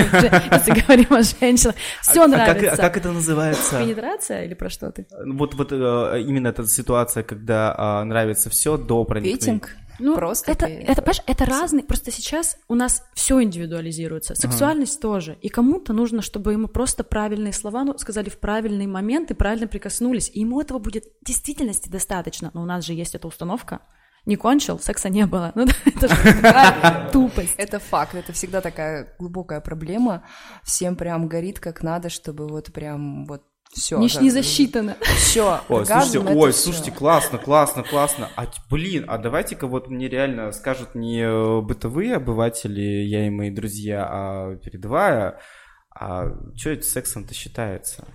[0.52, 1.76] если говорим о женщинах.
[2.02, 2.74] Все а, нравится.
[2.74, 3.80] А как, это называется?
[3.80, 5.08] Пенетрация или про что ты?
[5.26, 9.62] Вот, вот э, именно эта ситуация, когда а, нравится все до проникновения.
[10.00, 15.02] Ну, просто это, это, понимаешь, это разные, просто сейчас у нас все индивидуализируется, сексуальность ага.
[15.02, 19.34] тоже, и кому-то нужно, чтобы ему просто правильные слова ну, сказали в правильный момент и
[19.34, 23.28] правильно прикоснулись, и ему этого будет в действительности достаточно, но у нас же есть эта
[23.28, 23.82] установка,
[24.28, 25.52] не кончил, секса не было.
[25.56, 27.56] Ну, это же тупость.
[27.58, 30.24] Это факт, это всегда такая глубокая проблема.
[30.64, 33.98] Всем прям горит как надо, чтобы вот прям вот все.
[33.98, 34.96] Нич не засчитано.
[35.02, 35.62] Все.
[35.70, 38.30] Ой, слушайте, ой, слушайте, классно, классно, классно.
[38.36, 43.50] А блин, а давайте-ка вот мне реально скажут не э, бытовые обыватели, я и мои
[43.50, 45.40] друзья, а передовая,
[45.94, 48.06] а что это сексом-то считается?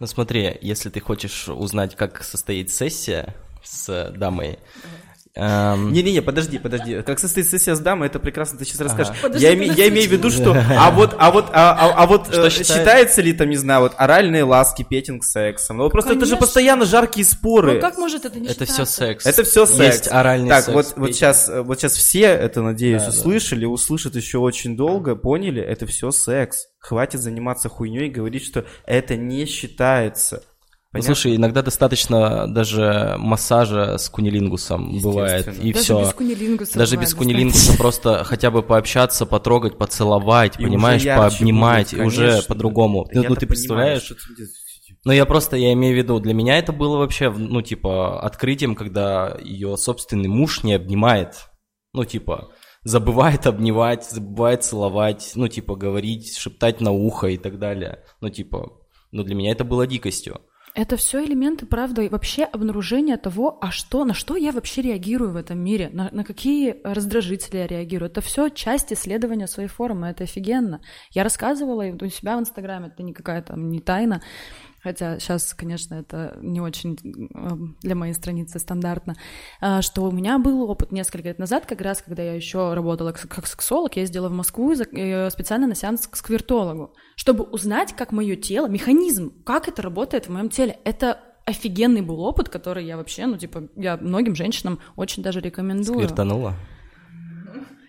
[0.00, 5.05] Ну смотри, если ты хочешь узнать, как состоит сессия с дамой, Эм...
[5.36, 7.02] Не-не-не, подожди, подожди.
[7.02, 9.14] Как состоит сессия с дамой, это прекрасно ты сейчас расскажешь.
[9.34, 10.56] Я, имею в виду, что...
[10.76, 13.92] А вот, а вот, а, а, а вот э, считается ли там, не знаю, вот
[13.96, 15.78] оральные ласки, петинг сексом?
[15.78, 17.74] Ну вот просто это же постоянно жаркие споры.
[17.74, 19.26] Ну как может это не Это все секс.
[19.26, 19.96] Это все секс.
[19.96, 20.74] Есть оральный так, секс.
[20.74, 25.86] вот, вот, сейчас, вот сейчас все это, надеюсь, услышали, услышат еще очень долго, поняли, это
[25.86, 26.68] все секс.
[26.78, 30.42] Хватит заниматься хуйней и говорить, что это не считается.
[30.96, 36.00] Ну, слушай, иногда достаточно даже массажа с кунилингусом бывает, и даже все.
[36.00, 42.02] Без кунилингуса даже без кунилингуса просто хотя бы пообщаться, потрогать, поцеловать, и понимаешь, пообнимать, будет,
[42.02, 43.08] и уже по-другому.
[43.12, 44.12] Ну, ну ты представляешь?
[45.04, 48.74] Ну, я просто, я имею в виду, для меня это было вообще, ну, типа, открытием,
[48.74, 51.48] когда ее собственный муж не обнимает.
[51.92, 58.04] Ну, типа, забывает обнимать, забывает целовать, ну, типа, говорить, шептать на ухо и так далее.
[58.20, 58.72] Ну, типа,
[59.12, 60.40] ну, для меня это было дикостью.
[60.76, 65.30] Это все элементы, правда, и вообще обнаружение того, а что, на что я вообще реагирую
[65.30, 68.10] в этом мире, на, на какие раздражители я реагирую.
[68.10, 70.82] Это все часть исследования своей формы, это офигенно.
[71.12, 74.20] Я рассказывала у себя в Инстаграме, это не какая-то не тайна,
[74.86, 76.96] хотя сейчас, конечно, это не очень
[77.82, 79.16] для моей страницы стандартно,
[79.60, 83.12] а, что у меня был опыт несколько лет назад, как раз, когда я еще работала
[83.12, 88.12] как сексолог, я ездила в Москву э, специально на сеанс к сквертологу, чтобы узнать, как
[88.12, 90.78] мое тело, механизм, как это работает в моем теле.
[90.84, 96.04] Это офигенный был опыт, который я вообще, ну, типа, я многим женщинам очень даже рекомендую.
[96.04, 96.54] Сквертанула?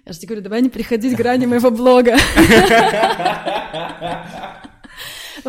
[0.03, 2.15] Я же тебе говорю, давай не переходить грани моего блога.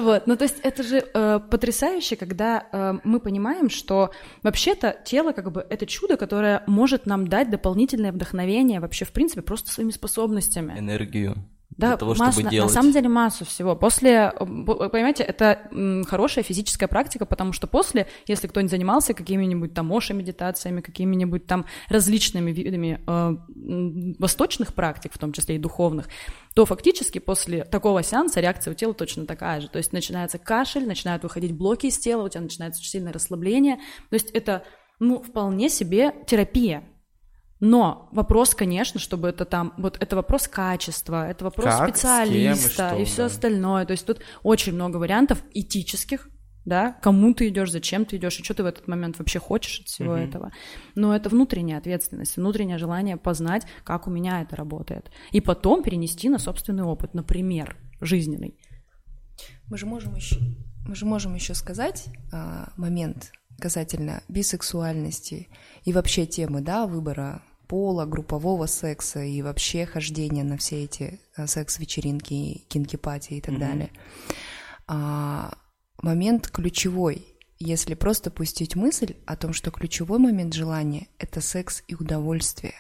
[0.01, 4.11] Вот, ну то есть это же э, потрясающе, когда э, мы понимаем, что
[4.43, 9.43] вообще-то тело как бы это чудо, которое может нам дать дополнительное вдохновение вообще в принципе
[9.43, 10.79] просто своими способностями.
[10.79, 11.37] Энергию
[11.79, 12.71] да, для того, массу, чтобы делать.
[12.71, 13.77] На самом деле массу всего.
[13.77, 15.71] После, понимаете, это
[16.09, 22.51] хорошая физическая практика, потому что после, если кто-нибудь занимался какими-нибудь там оши-медитациями, какими-нибудь там различными
[22.51, 26.09] видами э, восточных практик, в том числе и духовных,
[26.55, 29.69] то фактически после такого сеанса реакция у тела точно такая же.
[29.69, 33.77] То есть начинается кашель, начинают выходить блоки из тела, у тебя начинается очень сильное расслабление.
[34.11, 34.65] То есть это,
[34.99, 36.83] ну, вполне себе терапия.
[37.61, 42.99] Но вопрос, конечно, чтобы это там, вот это вопрос качества, это вопрос как, специалиста кем,
[42.99, 43.27] и, что, и все да.
[43.27, 43.85] остальное.
[43.85, 46.29] То есть тут очень много вариантов этических,
[46.65, 49.81] да, кому ты идешь, зачем ты идешь, и что ты в этот момент вообще хочешь
[49.81, 50.29] от всего mm-hmm.
[50.29, 50.53] этого.
[50.95, 55.11] Но это внутренняя ответственность, внутреннее желание познать, как у меня это работает.
[55.33, 58.57] И потом перенести на собственный опыт, например, жизненный.
[59.67, 60.37] Мы же можем еще,
[60.87, 65.49] мы же можем еще сказать а, момент касательно бисексуальности
[65.85, 71.47] и вообще темы, да, выбора пола, группового секса и вообще хождения на все эти э,
[71.47, 73.59] секс-вечеринки, кинки-пати и так mm-hmm.
[73.59, 73.91] далее.
[74.87, 75.53] А,
[76.03, 77.27] момент ключевой,
[77.59, 82.75] если просто пустить мысль о том, что ключевой момент желания— это секс и удовольствие.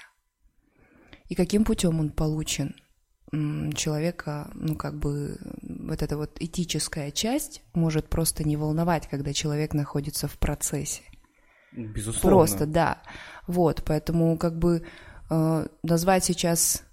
[1.28, 2.74] И каким путем он получен?
[3.30, 9.74] Человека, ну как бы вот эта вот этическая часть может просто не волновать, когда человек
[9.74, 11.02] находится в процессе.
[11.72, 12.30] Безусловно.
[12.30, 13.02] Просто, да.
[13.48, 14.84] Вот, поэтому как бы
[15.30, 16.84] э, назвать сейчас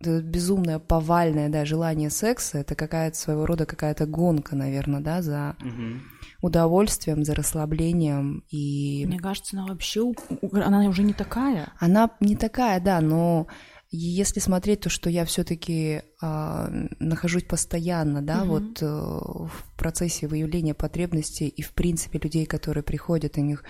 [0.00, 6.00] безумное повальное, да, желание секса, это какая-то своего рода какая-то гонка, наверное, да, за угу.
[6.42, 9.06] удовольствием, за расслаблением и...
[9.06, 10.12] Мне кажется, она вообще,
[10.52, 11.72] она уже не такая.
[11.78, 13.46] Она не такая, да, но
[13.90, 16.68] если смотреть то, что я все-таки э, а,
[16.98, 18.48] нахожусь постоянно, да, угу.
[18.48, 23.64] вот э, в процессе выявления потребностей и в принципе людей, которые приходят, у них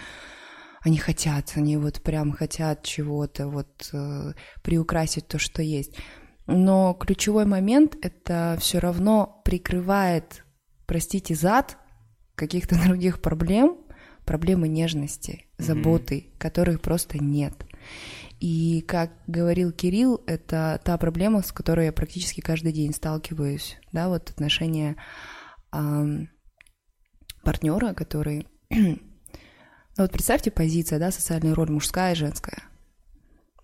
[0.87, 5.97] они хотят, они вот прям хотят чего-то, вот э, приукрасить то, что есть.
[6.47, 10.45] Но ключевой момент это все равно прикрывает,
[10.87, 11.76] простите, зад
[12.37, 13.78] каких-то других проблем,
[14.24, 16.39] проблемы нежности, заботы, mm-hmm.
[16.39, 17.55] которых просто нет.
[18.39, 24.09] И, как говорил Кирилл, это та проблема, с которой я практически каждый день сталкиваюсь, да,
[24.09, 24.95] вот отношения
[25.72, 26.26] э,
[27.43, 28.47] партнера, который
[29.97, 32.63] ну вот представьте позиция, да, социальная роль мужская и женская.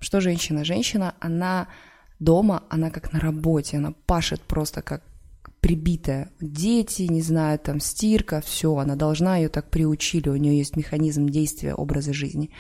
[0.01, 0.65] Что женщина?
[0.65, 1.69] Женщина, она
[2.19, 5.03] дома, она как на работе, она пашет просто как
[5.61, 6.31] прибитая.
[6.41, 11.27] Дети, не знаю, там стирка, все, она должна ее так приучили, у нее есть механизм
[11.27, 12.51] действия образа жизни.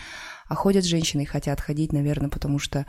[0.48, 2.86] А ходят женщины и хотят ходить, наверное, потому что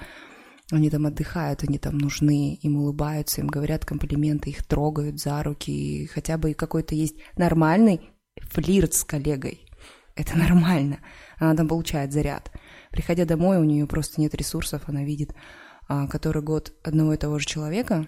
[0.69, 5.71] они там отдыхают, они там нужны, им улыбаются, им говорят комплименты, их трогают за руки,
[5.71, 8.01] и хотя бы какой-то есть нормальный
[8.51, 9.61] флирт с коллегой.
[10.15, 10.99] Это нормально.
[11.37, 12.51] Она там получает заряд.
[12.91, 15.33] Приходя домой, у нее просто нет ресурсов, она видит
[15.87, 18.07] а, который год одного и того же человека,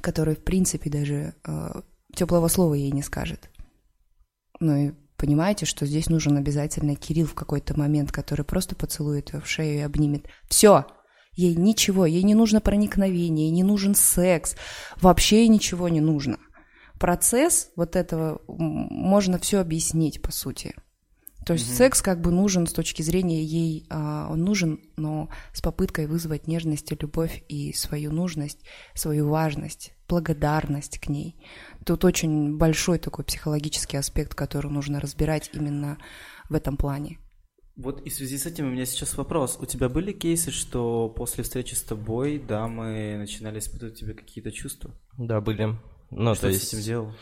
[0.00, 1.82] который, в принципе, даже а,
[2.14, 3.50] теплого слова ей не скажет.
[4.60, 9.40] Ну и понимаете, что здесь нужен обязательно Кирилл в какой-то момент, который просто поцелует ее
[9.40, 10.28] в шею и обнимет.
[10.48, 10.86] Все,
[11.32, 14.54] ей ничего, ей не нужно проникновение, ей не нужен секс,
[15.00, 16.38] вообще ей ничего не нужно.
[16.98, 20.74] Процесс вот этого можно все объяснить, по сути.
[21.46, 25.28] То есть mm секс как бы нужен с точки зрения ей, а, он нужен, но
[25.52, 28.58] с попыткой вызвать нежность и любовь и свою нужность,
[28.94, 31.36] свою важность, благодарность к ней.
[31.84, 35.98] Тут очень большой такой психологический аспект, который нужно разбирать именно
[36.50, 37.20] в этом плане.
[37.76, 39.56] Вот и в связи с этим у меня сейчас вопрос.
[39.60, 44.90] У тебя были кейсы, что после встречи с тобой дамы начинали испытывать тебе какие-то чувства?
[45.16, 45.76] Да, были.
[46.10, 46.68] Ну, что то есть...
[46.68, 47.12] с этим делал?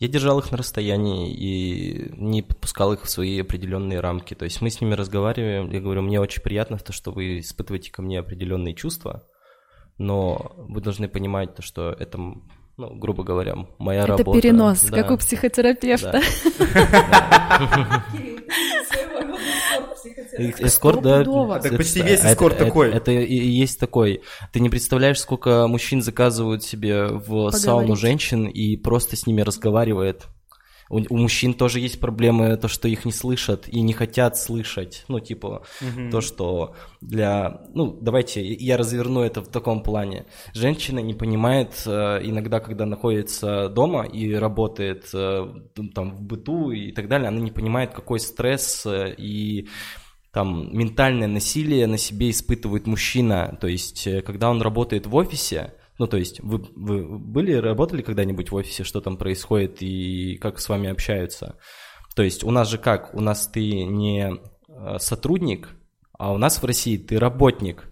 [0.00, 4.32] Я держал их на расстоянии и не подпускал их в свои определенные рамки.
[4.32, 7.92] То есть мы с ними разговариваем, я говорю, мне очень приятно то, что вы испытываете
[7.92, 9.28] ко мне определенные чувства,
[9.98, 12.40] но вы должны понимать то, что это, ну,
[12.78, 14.38] грубо говоря, моя это работа.
[14.38, 15.02] Это перенос, да.
[15.02, 16.22] как у психотерапевта.
[20.58, 21.24] Эскорт, да.
[21.60, 22.92] Так почти весь эскорт такой.
[22.92, 24.22] Это и есть такой.
[24.52, 30.26] Ты не представляешь, сколько мужчин заказывают себе в сауну женщин и просто с ними разговаривает.
[30.90, 35.04] У, у мужчин тоже есть проблемы, то, что их не слышат и не хотят слышать.
[35.06, 36.10] Ну, типа, угу.
[36.10, 37.62] то, что для...
[37.74, 40.26] Ну, давайте я разверну это в таком плане.
[40.52, 45.46] Женщина не понимает э, иногда, когда находится дома и работает э,
[45.94, 49.68] там в быту и так далее, она не понимает, какой стресс э, и
[50.32, 53.56] там ментальное насилие на себе испытывает мужчина.
[53.60, 58.50] То есть, когда он работает в офисе, ну, то есть, вы, вы были, работали когда-нибудь
[58.50, 61.58] в офисе, что там происходит и как с вами общаются?
[62.16, 63.14] То есть, у нас же как?
[63.14, 65.76] У нас ты не э, сотрудник,
[66.18, 67.89] а у нас в России ты работник.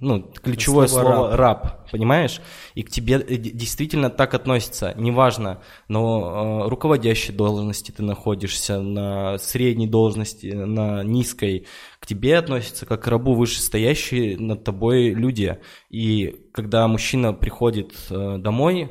[0.00, 1.64] Ну, ключевое слово, слово раб.
[1.64, 2.40] раб, понимаешь?
[2.74, 9.38] И к тебе э, действительно так относятся, неважно, но э, руководящей должности ты находишься, на
[9.38, 11.66] средней должности, на низкой,
[11.98, 15.58] к тебе относятся как к рабу вышестоящие над тобой люди.
[15.90, 18.90] И когда мужчина приходит э, домой,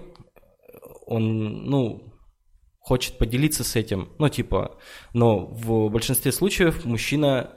[1.06, 2.14] он, ну,
[2.80, 4.78] хочет поделиться с этим, ну, типа,
[5.14, 7.57] но в большинстве случаев мужчина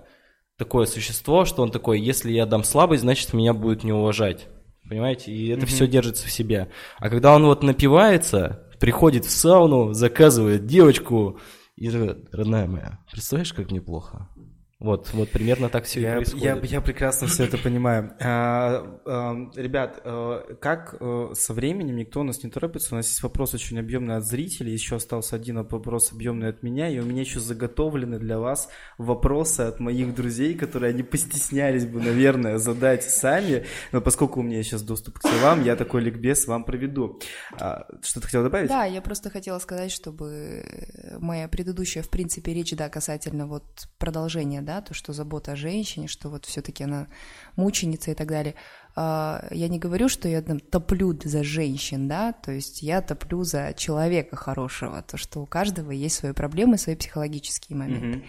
[0.60, 4.46] такое существо, что он такой, если я дам слабость, значит, меня будут не уважать.
[4.86, 5.32] Понимаете?
[5.32, 5.68] И это mm-hmm.
[5.68, 6.68] все держится в себе.
[6.98, 11.40] А когда он вот напивается, приходит в сауну, заказывает девочку
[11.76, 14.28] и родная моя, представляешь, как мне плохо?
[14.80, 16.44] Вот, вот примерно так все я, и происходит.
[16.44, 18.14] Я, я прекрасно все это понимаю.
[18.18, 22.94] А, а, ребят, а, как а, со временем никто у нас не торопится?
[22.94, 26.88] У нас есть вопрос очень объемный от зрителей, еще остался один вопрос объемный от меня,
[26.88, 32.00] и у меня еще заготовлены для вас вопросы от моих друзей, которые они постеснялись бы,
[32.00, 36.64] наверное, задать сами, но поскольку у меня сейчас доступ к вам, я такой ликбез вам
[36.64, 37.20] проведу.
[37.60, 38.70] А, что ты хотела добавить?
[38.70, 40.64] Да, я просто хотела сказать, чтобы
[41.18, 43.64] моя предыдущая, в принципе, речь, да, касательно вот
[43.98, 47.08] продолжения, да, то, что забота о женщине, что вот все-таки она
[47.56, 48.54] мученица и так далее.
[48.94, 53.42] А, я не говорю, что я там топлю за женщин, да, то есть я топлю
[53.42, 58.18] за человека хорошего, то, что у каждого есть свои проблемы, свои психологические моменты.
[58.18, 58.28] Mm-hmm.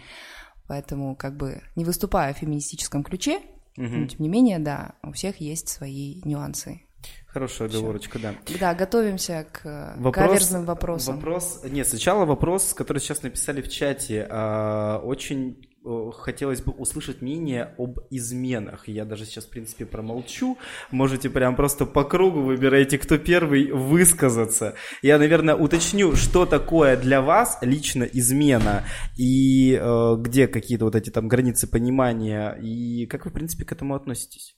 [0.67, 3.41] Поэтому как бы не выступая в феминистическом ключе,
[3.77, 3.97] mm-hmm.
[3.97, 6.81] но тем не менее, да, у всех есть свои нюансы.
[7.27, 8.35] Хорошая оговорочка, да.
[8.59, 11.15] Да, готовимся к вопрос, каверзным вопросам.
[11.15, 14.27] Вопрос, нет, сначала вопрос, который сейчас написали в чате.
[14.29, 15.67] А, очень
[16.11, 18.87] хотелось бы услышать мнение об изменах.
[18.87, 20.57] Я даже сейчас, в принципе, промолчу.
[20.91, 24.75] Можете прям просто по кругу выбирайте, кто первый высказаться.
[25.01, 28.83] Я, наверное, уточню, что такое для вас лично измена
[29.17, 33.71] и э, где какие-то вот эти там границы понимания и как вы, в принципе, к
[33.71, 34.55] этому относитесь.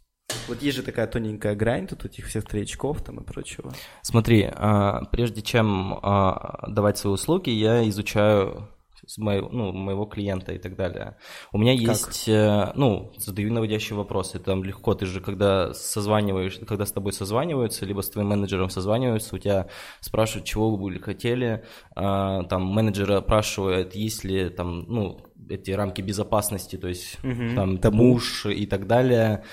[0.47, 3.73] Вот есть же такая тоненькая грань тут этих всех тречков там и прочего.
[4.01, 8.69] Смотри, а, прежде чем а, давать свои услуги, я изучаю
[9.05, 11.17] с моего, ну, моего клиента и так далее.
[11.51, 11.97] У меня как?
[11.97, 14.39] есть, э, ну, задаю наводящие вопросы.
[14.39, 19.35] Там легко, ты же когда созваниваешь, когда с тобой созваниваются, либо с твоим менеджером созваниваются,
[19.35, 19.67] у тебя
[19.99, 21.63] спрашивают, чего вы хотели,
[21.95, 27.55] а, там менеджера спрашивает, есть ли там, ну, эти рамки безопасности, то есть угу.
[27.55, 27.97] там Табу.
[27.97, 29.43] муж и так далее.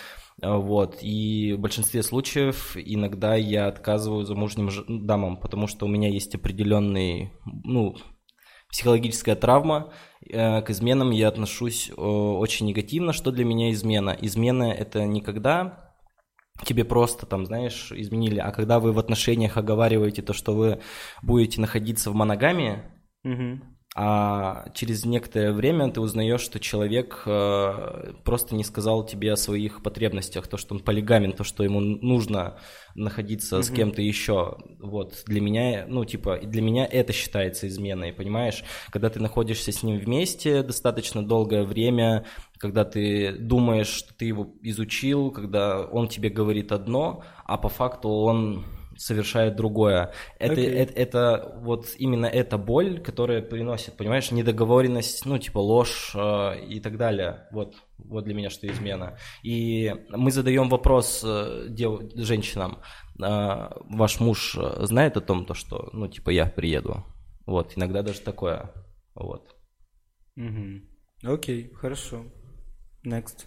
[0.42, 4.70] Вот, и в большинстве случаев иногда я отказываю замужним
[5.06, 7.96] дамам, потому что у меня есть определенный, ну,
[8.70, 9.92] психологическая травма.
[10.28, 13.12] Э, к изменам я отношусь э, очень негативно.
[13.12, 14.16] Что для меня измена?
[14.20, 15.94] Измена– это никогда
[16.64, 20.80] тебе просто там, знаешь, изменили, а когда вы в отношениях оговариваете то, что вы
[21.22, 22.82] будете находиться в моногамии,
[23.24, 23.60] угу
[23.96, 29.82] а через некоторое время ты узнаешь, что человек э, просто не сказал тебе о своих
[29.82, 32.56] потребностях, то, что он полигамен, то, что ему нужно
[32.94, 33.62] находиться mm-hmm.
[33.62, 34.58] с кем-то еще.
[34.78, 38.62] Вот для меня, ну типа, для меня это считается изменой, понимаешь?
[38.92, 42.24] Когда ты находишься с ним вместе достаточно долгое время,
[42.58, 48.08] когда ты думаешь, что ты его изучил, когда он тебе говорит одно, а по факту
[48.08, 48.64] он
[49.00, 50.12] совершает другое.
[50.38, 50.74] Это, okay.
[50.74, 56.80] это, это вот именно эта боль, которая приносит, понимаешь, недоговоренность, ну, типа ложь э, и
[56.80, 57.48] так далее.
[57.50, 59.16] Вот, вот для меня что измена.
[59.42, 62.82] И мы задаем вопрос э, дев, женщинам,
[63.18, 67.04] э, ваш муж знает о том, то, что, ну, типа, я приеду.
[67.46, 68.70] Вот, иногда даже такое.
[69.14, 69.56] Вот.
[70.36, 70.82] Окей, mm-hmm.
[71.24, 72.24] okay, хорошо.
[73.06, 73.46] Next.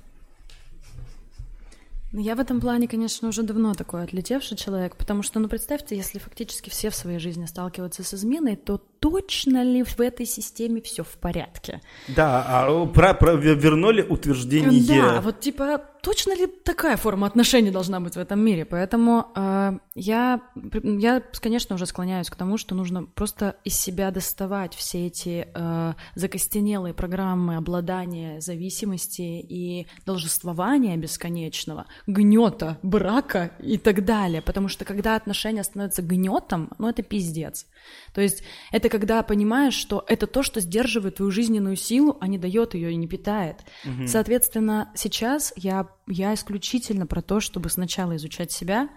[2.14, 5.96] Ну, я в этом плане, конечно, уже давно такой отлетевший человек, потому что, ну, представьте,
[5.96, 10.80] если фактически все в своей жизни сталкиваются с изменой, то точно ли в этой системе
[10.82, 11.82] все в порядке?
[12.08, 14.84] Да, а про, про вернули утверждение.
[14.88, 18.66] Да, вот типа точно ли такая форма отношений должна быть в этом мире?
[18.66, 20.42] Поэтому э, я,
[20.84, 25.94] я, конечно, уже склоняюсь к тому, что нужно просто из себя доставать все эти э,
[26.16, 34.42] закостенелые программы обладания, зависимости и должествования бесконечного, гнета, брака и так далее.
[34.42, 37.66] Потому что когда отношения становятся гнетом, ну это пиздец.
[38.14, 42.38] То есть это когда понимаешь, что это то, что сдерживает твою жизненную силу, а не
[42.38, 43.62] дает ее и не питает.
[43.86, 44.08] Угу.
[44.08, 48.90] Соответственно, сейчас я, я исключительно про то, чтобы сначала изучать себя,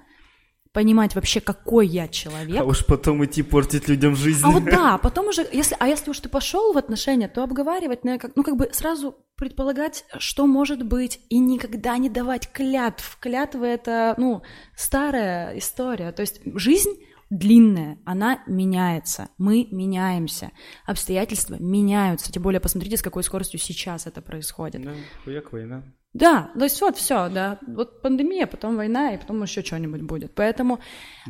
[0.72, 2.60] понимать вообще, какой я человек.
[2.60, 4.44] А уж потом идти портить людям жизнь.
[4.44, 8.04] А вот да, потом уже, если, а если уж ты пошел в отношения, то обговаривать,
[8.04, 13.18] ну, как, ну как бы сразу предполагать, что может быть, и никогда не давать клятв.
[13.20, 14.42] Клятвы— это, ну,
[14.74, 16.12] старая история.
[16.12, 16.90] То есть жизнь
[17.30, 20.52] длинная, она меняется, мы меняемся,
[20.84, 24.82] обстоятельства меняются, тем более посмотрите, с какой скоростью сейчас это происходит.
[24.82, 24.92] Да,
[25.24, 25.82] хуяк война.
[26.16, 30.34] Да, то есть вот все, да, вот пандемия, потом война, и потом еще что-нибудь будет.
[30.34, 30.80] Поэтому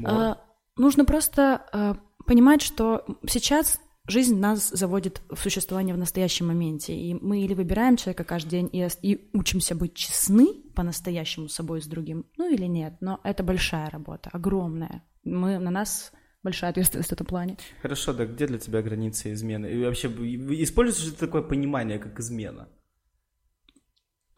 [0.05, 0.35] э,
[0.77, 7.15] нужно просто э, понимать, что сейчас жизнь нас заводит в существование в настоящем моменте, и
[7.15, 11.87] мы или выбираем человека каждый день и, и учимся быть честны по-настоящему с собой с
[11.87, 15.03] другим, ну или нет, но это большая работа, огромная.
[15.25, 16.13] Мы, на нас
[16.45, 17.57] большая ответственность в этом плане.
[17.83, 19.67] Хорошо, да где для тебя границы измены?
[19.67, 22.69] И вообще, используешь ли такое понимание, как измена?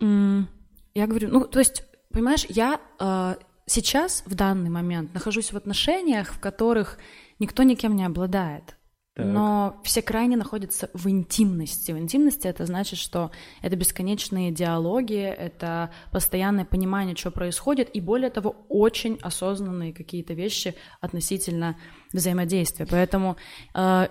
[0.01, 3.35] Я говорю, ну, то есть, понимаешь, я э,
[3.67, 6.99] сейчас, в данный момент, нахожусь в отношениях, в которых
[7.39, 8.79] никто никем не обладает.
[9.19, 9.27] Так.
[9.27, 11.91] Но все крайне находятся в интимности.
[11.91, 13.33] В интимности это значит, что
[13.63, 20.77] это бесконечные диалоги, это постоянное понимание, что происходит, и более того, очень осознанные какие-то вещи
[21.01, 21.77] относительно
[22.13, 22.87] взаимодействия.
[22.87, 23.37] Поэтому
[23.75, 24.07] э,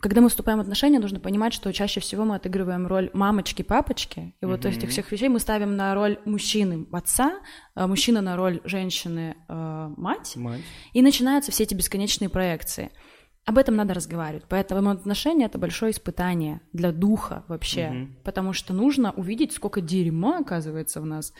[0.00, 4.34] когда мы вступаем в отношения, нужно понимать, что чаще всего мы отыгрываем роль мамочки, папочки,
[4.40, 4.76] и вот mm-hmm.
[4.76, 7.40] этих всех вещей мы ставим на роль мужчины, отца,
[7.74, 10.60] э, мужчина на роль женщины, э, мать, мать,
[10.92, 12.90] и начинаются все эти бесконечные проекции.
[13.46, 14.44] Об этом надо разговаривать.
[14.48, 18.08] Поэтому отношения это большое испытание для духа вообще, угу.
[18.24, 21.32] потому что нужно увидеть, сколько дерьма оказывается в нас.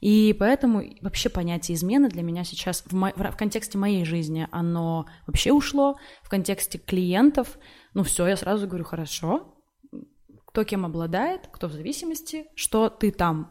[0.00, 5.06] И поэтому вообще понятие измены для меня сейчас в, мо- в контексте моей жизни оно
[5.26, 5.98] вообще ушло.
[6.22, 7.58] В контексте клиентов,
[7.98, 9.56] ну все, я сразу говорю, хорошо,
[10.46, 13.50] кто кем обладает, кто в зависимости, что ты там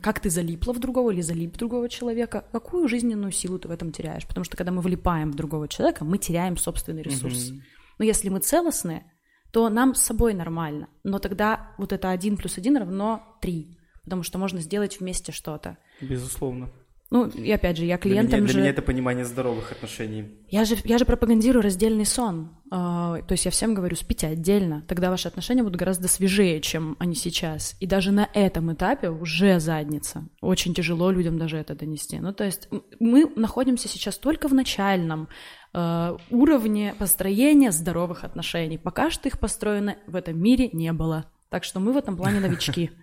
[0.00, 3.70] как ты залипла в другого или залип в другого человека, какую жизненную силу ты в
[3.70, 4.26] этом теряешь.
[4.26, 7.50] Потому что когда мы влипаем в другого человека, мы теряем собственный ресурс.
[7.50, 7.60] Mm-hmm.
[7.98, 9.04] Но если мы целостны,
[9.52, 10.88] то нам с собой нормально.
[11.02, 15.76] Но тогда вот это один плюс один равно три, потому что можно сделать вместе что-то.
[16.00, 16.70] Безусловно.
[17.14, 18.52] Ну, и опять же, я клиентам для меня, же...
[18.54, 20.36] Для меня это понимание здоровых отношений.
[20.48, 22.56] Я же, я же пропагандирую раздельный сон.
[22.72, 24.82] Uh, то есть я всем говорю, спите отдельно.
[24.88, 27.76] Тогда ваши отношения будут гораздо свежее, чем они сейчас.
[27.78, 30.28] И даже на этом этапе уже задница.
[30.40, 32.18] Очень тяжело людям даже это донести.
[32.18, 35.28] Ну, то есть мы находимся сейчас только в начальном
[35.72, 38.76] uh, уровне построения здоровых отношений.
[38.76, 41.30] Пока что их построено в этом мире не было.
[41.48, 42.90] Так что мы в этом плане новички.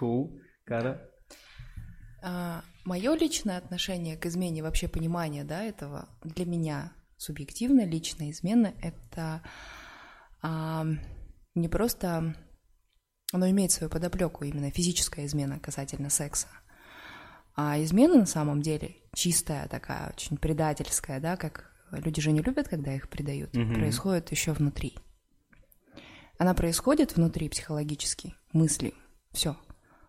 [0.00, 0.32] Cool.
[0.64, 1.00] Кара?
[2.86, 9.42] Мое личное отношение к измене, вообще понимание да, этого, для меня субъективно личная измена— это
[10.40, 10.86] а,
[11.56, 12.36] не просто...
[13.32, 16.46] Оно имеет свою подоплеку, именно физическая измена касательно секса.
[17.56, 22.68] А измена на самом деле чистая такая, очень предательская, да, как люди же не любят,
[22.68, 24.96] когда их предают, mm происходит еще внутри.
[26.38, 28.94] Она происходит внутри психологически, мысли,
[29.32, 29.56] все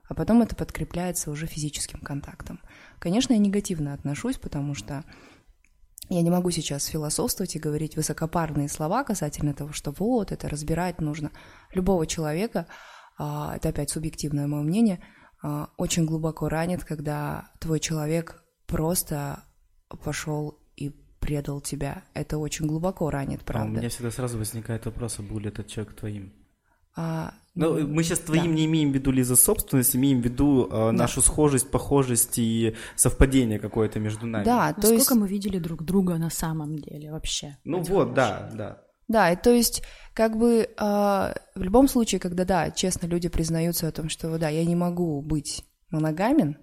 [0.08, 2.60] а потом это подкрепляется уже физическим контактом.
[3.00, 5.04] Конечно, я негативно отношусь, потому что
[6.10, 11.02] я не могу сейчас философствовать и говорить высокопарные слова касательно того, что вот, это разбирать
[11.02, 11.32] нужно.
[11.74, 12.68] Любого человека,
[13.18, 15.02] а, это опять субъективное мое мнение,
[15.44, 19.44] а, очень глубоко ранит, когда твой человек просто
[20.04, 20.90] пошел и
[21.20, 22.04] предал тебя.
[22.14, 23.70] Это очень глубоко ранит, правда.
[23.70, 26.34] А у меня всегда сразу возникает вопрос, а был ли этот человек твоим?
[26.96, 28.52] А, ну, мы сейчас твоим да.
[28.52, 30.92] не имеем в виду ли за собственность, имеем в виду э, да.
[30.92, 34.46] нашу схожесть, похожесть и совпадение какое-то между нами.
[34.46, 35.12] Да, то Насколько есть...
[35.16, 37.58] мы видели друг друга на самом деле вообще?
[37.64, 38.84] Ну вот, да, да.
[39.08, 39.84] Да, и то есть,
[40.14, 44.50] как бы э, в любом случае, когда, да, честно, люди признаются о том, что, да,
[44.50, 46.58] я не могу быть моногамен,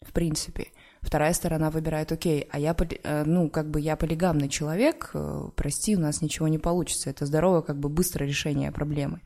[0.00, 0.68] в принципе,
[1.02, 5.96] вторая сторона выбирает, окей, а я, э, ну, как бы я полигамный человек, э, прости,
[5.96, 7.10] у нас ничего не получится.
[7.10, 9.20] Это здоровое, как бы быстрое решение проблемы.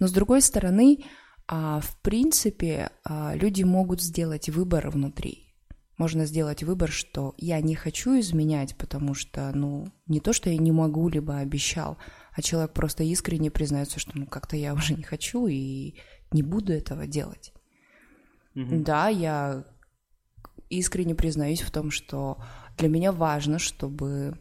[0.00, 1.04] Но с другой стороны,
[1.46, 5.46] а, в принципе, а, люди могут сделать выбор внутри.
[5.98, 10.56] Можно сделать выбор, что я не хочу изменять, потому что, ну, не то, что я
[10.56, 11.98] не могу, либо обещал,
[12.32, 15.96] а человек просто искренне признается, что, ну, как-то я уже не хочу и
[16.32, 17.52] не буду этого делать.
[18.56, 18.82] Mm-hmm.
[18.82, 19.66] Да, я
[20.70, 22.42] искренне признаюсь в том, что
[22.78, 24.38] для меня важно, чтобы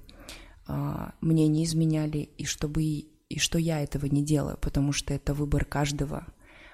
[0.68, 5.34] э, мне не изменяли и чтобы и что я этого не делаю, потому что это
[5.34, 6.26] выбор каждого.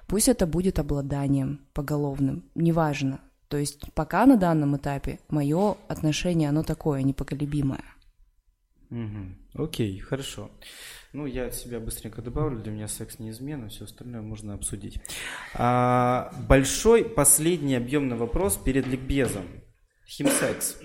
[0.07, 3.19] Пусть это будет обладанием поголовным, неважно.
[3.47, 7.83] То есть пока на данном этапе мое отношение, оно такое, непоколебимое.
[8.89, 9.63] Угу.
[9.63, 10.51] Окей, хорошо.
[11.11, 14.99] Ну, я от себя быстренько добавлю, для меня секс неизменно, все остальное можно обсудить.
[15.53, 19.45] А, большой последний объемный вопрос перед ликбезом.
[20.07, 20.77] Химсекс.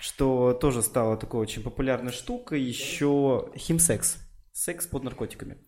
[0.00, 2.60] Что тоже стало такой очень популярной штукой.
[2.60, 4.18] Еще химсекс.
[4.52, 5.58] Секс под наркотиками.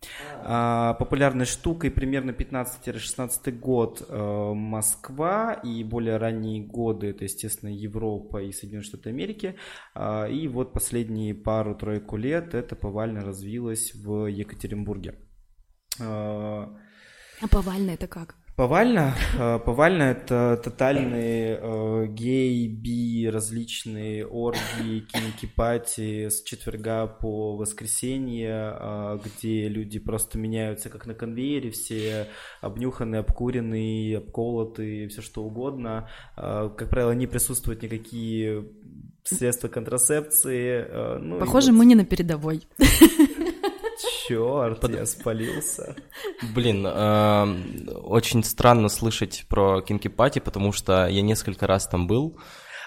[0.45, 8.43] А, популярной штукой примерно 15-16 год э, Москва и более ранние годы это, естественно, Европа
[8.43, 9.57] и Соединенные Штаты Америки.
[9.95, 15.15] А, и вот последние пару-тройку лет это повально развилось в Екатеринбурге.
[16.01, 16.77] А,
[17.41, 18.37] а повально это как?
[18.55, 19.15] Повально?
[19.39, 29.19] Э, повально это тотальные э, гей, би, различные оргии, кинокипати с четверга по воскресенье, э,
[29.25, 32.29] где люди просто меняются как на конвейере, все
[32.61, 36.11] обнюханные, обкуренные, обколотые, все что угодно.
[36.37, 38.67] Э, как правило, не присутствуют никакие
[39.25, 40.85] средства контрацепции.
[40.87, 41.79] Э, ну, Похоже, вот...
[41.79, 42.67] мы не на передовой.
[44.27, 44.95] Черт, Под...
[44.95, 45.97] я спалился.
[46.55, 52.37] Блин, э, очень странно слышать про Кинки Пати, потому что я несколько раз там был.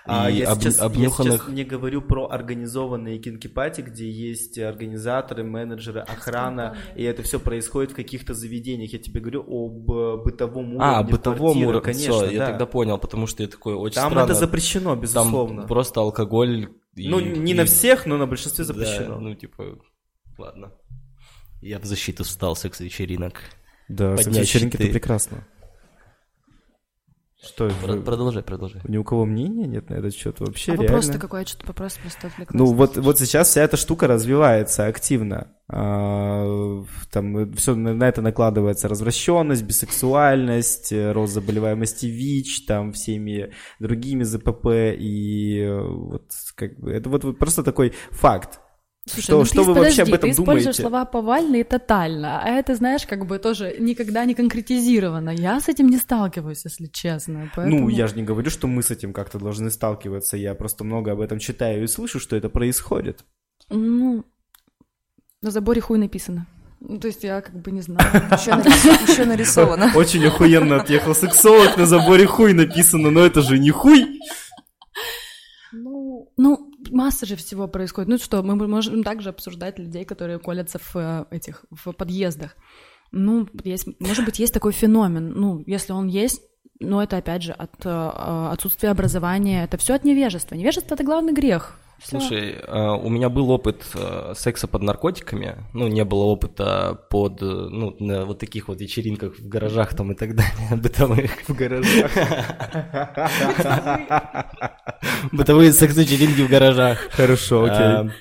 [0.08, 1.34] А я, об, сейчас, обнюханных...
[1.34, 7.40] я сейчас не говорю про организованные кинки-пати, где есть организаторы, менеджеры, охрана, и это все
[7.40, 8.94] происходит в каких-то заведениях.
[8.94, 11.00] Я тебе говорю об э, бытовом а, уровне.
[11.00, 12.32] А, бытовом уровне, конечно, все, да.
[12.32, 14.26] я тогда понял, потому что я такой очень Там странно.
[14.26, 15.62] это запрещено, безусловно.
[15.62, 16.70] Там просто алкоголь.
[16.96, 17.56] И, ну, не и...
[17.56, 19.16] на всех, но на большинстве запрещено.
[19.16, 19.80] Да, ну, типа,
[20.38, 20.72] ладно.
[21.66, 23.42] Я в защиту встал секс-вечеринок.
[23.90, 25.48] Да, секс-вечеринки это прекрасно.
[27.44, 28.82] Что Про- Продолжай, продолжай.
[28.88, 30.90] Ни у кого мнения нет на этот счет вообще а реально.
[30.90, 31.40] вопрос-то какой?
[31.40, 35.56] Я что-то вопрос просто Ну вот, вот сейчас вся эта штука развивается активно.
[35.68, 44.68] А, там все на это накладывается развращенность, бисексуальность, рост заболеваемости ВИЧ, там всеми другими ЗПП
[45.00, 48.60] и э, вот как бы это вот просто такой факт.
[49.08, 50.82] Слушай, что, ну что ты, вы подожди, вообще об этом ты используешь думаете?
[50.82, 55.30] слова повально и тотально, а это, знаешь, как бы тоже никогда не конкретизировано.
[55.30, 57.52] Я с этим не сталкиваюсь, если честно.
[57.56, 57.82] Поэтому...
[57.82, 60.38] Ну, я же не говорю, что мы с этим как-то должны сталкиваться.
[60.38, 63.24] Я просто много об этом читаю и слышу, что это происходит.
[63.70, 64.26] Ну,
[65.44, 66.48] на заборе хуй написано.
[66.80, 68.10] Ну, то есть я как бы не знаю.
[68.32, 69.92] Еще нарисовано.
[69.96, 74.20] Очень охуенно отъехал сексолог, на заборе хуй написано, но это же не хуй.
[75.72, 78.10] Ну, ну, масса же всего происходит.
[78.10, 82.56] Ну что, мы можем также обсуждать людей, которые колятся в э, этих в подъездах.
[83.12, 85.32] Ну, есть, может быть, есть такой феномен.
[85.32, 86.42] Ну, если он есть,
[86.80, 87.90] но это опять же от э,
[88.52, 90.56] отсутствия образования, это все от невежества.
[90.56, 91.78] Невежество это главный грех.
[92.06, 92.20] Всё.
[92.20, 97.42] Слушай, э, у меня был опыт э, секса под наркотиками, ну, не было опыта под,
[97.42, 101.32] э, ну, на вот таких вот вечеринках в гаражах там и так далее, бытовых.
[101.48, 102.12] В гаражах.
[105.32, 107.00] Бытовые секс-вечеринки в гаражах.
[107.10, 108.12] Хорошо, окей.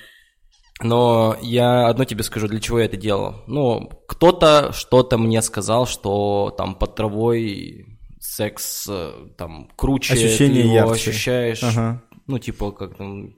[0.81, 3.43] Но я одно тебе скажу, для чего я это делал.
[3.45, 7.85] Ну, кто-то что-то мне сказал, что там под травой
[8.19, 8.89] секс
[9.37, 11.11] там круче, Ощущение ты его ярче.
[11.11, 11.63] ощущаешь.
[11.63, 13.35] Ага ну, типа, как там,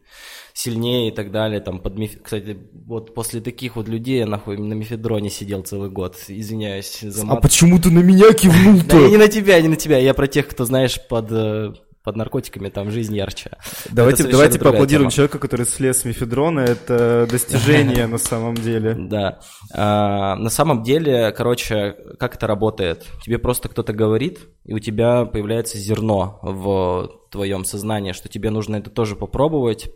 [0.58, 2.20] сильнее и так далее, там, под миф...
[2.24, 7.26] Кстати, вот после таких вот людей я, нахуй, на мифедроне сидел целый год, извиняюсь за
[7.26, 7.38] мат.
[7.38, 9.00] А почему ты на меня кивнул-то?
[9.00, 11.74] Да не на тебя, не на тебя, я про тех, кто, знаешь, под э,
[12.08, 13.52] под наркотиками там жизнь ярче.
[13.92, 15.12] Давайте, давайте поаплодируем тема.
[15.12, 16.62] человеку, который слез с мифедрона.
[16.62, 18.96] Это достижение на самом деле.
[19.08, 19.40] Да.
[19.74, 23.06] А, на самом деле, короче, как это работает?
[23.24, 28.78] Тебе просто кто-то говорит, и у тебя появляется зерно в твоем сознании, что тебе нужно
[28.78, 29.90] это тоже попробовать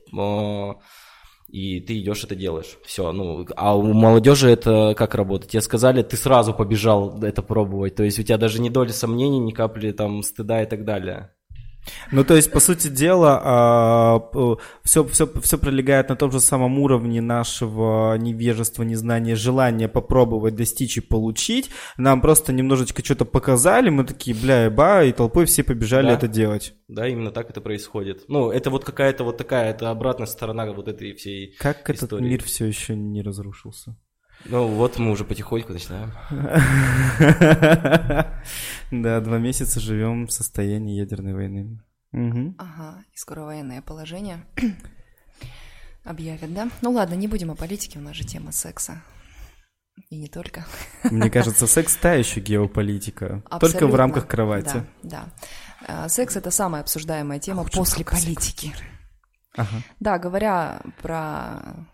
[1.52, 2.78] и ты идешь это делаешь.
[2.86, 5.52] Все, ну, а у молодежи это как работает?
[5.52, 9.40] Тебе сказали, ты сразу побежал это пробовать, то есть у тебя даже ни доли сомнений,
[9.40, 11.32] ни капли там стыда и так далее.
[12.12, 14.30] Ну, то есть, по сути дела,
[14.84, 20.98] все, все, все пролегает на том же самом уровне нашего невежества, незнания, желания попробовать, достичь
[20.98, 21.70] и получить.
[21.98, 26.14] Нам просто немножечко что-то показали, мы такие, бля, ба, и толпой все побежали да.
[26.14, 26.74] это делать.
[26.88, 28.26] Да, именно так это происходит.
[28.28, 32.06] Ну, это вот какая-то вот такая, это обратная сторона вот этой всей Как истории.
[32.06, 33.98] этот мир все еще не разрушился?
[34.46, 36.12] Ну вот мы уже потихоньку начинаем.
[38.92, 41.80] Да, два месяца живем в состоянии ядерной войны.
[42.12, 44.46] Ага, и скоро военное положение
[46.04, 46.70] объявят, да?
[46.82, 49.02] Ну ладно, не будем о политике, у нас же тема секса.
[50.10, 50.66] И не только.
[51.10, 53.44] Мне кажется, секс та еще геополитика.
[53.46, 53.60] Абсолютно.
[53.60, 54.84] Только в рамках кровати.
[55.04, 55.30] Да,
[55.88, 56.10] да.
[56.10, 58.76] Секс это самая обсуждаемая тема а после политики.
[59.56, 59.84] Ага.
[60.00, 61.86] Да, говоря про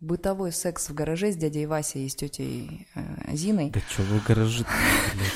[0.00, 3.70] Бытовой секс в гараже с дядей Васей и с тетей э, Зиной.
[3.70, 4.64] Да что вы гаражи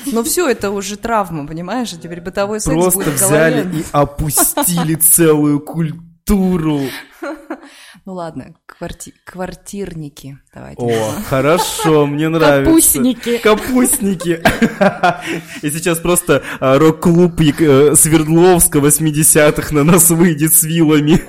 [0.05, 1.91] Ну все, это уже травма, понимаешь?
[1.91, 6.79] А теперь бытовой секс Просто будет взяли и опустили целую культуру.
[8.05, 9.13] Ну ладно, кварти...
[9.23, 10.37] квартирники.
[10.53, 10.81] Давайте.
[10.81, 12.65] О, хорошо, мне нравится.
[12.65, 13.37] Капустники.
[13.37, 14.43] Капустники.
[15.65, 21.21] И сейчас просто а, рок-клуб э, Свердловска 80-х на нас выйдет с вилами.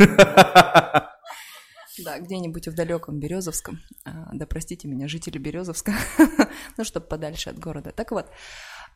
[1.99, 3.81] Да, где-нибудь в далеком Березовском.
[4.05, 5.93] А, да простите меня, жители Березовска.
[6.77, 7.93] ну, чтобы подальше от города.
[7.93, 8.31] Так вот,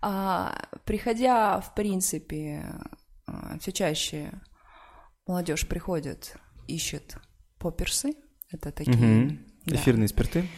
[0.00, 2.64] а, приходя, в принципе,
[3.26, 4.32] а, все чаще
[5.26, 7.16] молодежь приходит, ищет
[7.58, 8.14] попперсы.
[8.50, 9.26] Это такие...
[9.26, 9.38] Угу.
[9.66, 9.76] Да.
[9.76, 10.48] Эфирные спирты?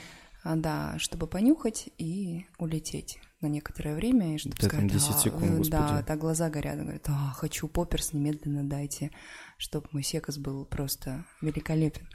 [0.45, 5.71] Да, чтобы понюхать и улететь на некоторое время, и чтобы да, сказать, 10 секунд, а,
[5.71, 9.11] да, так глаза горят, говорят, а, хочу попперс, немедленно дайте,
[9.57, 12.07] чтобы мой секс был просто великолепен.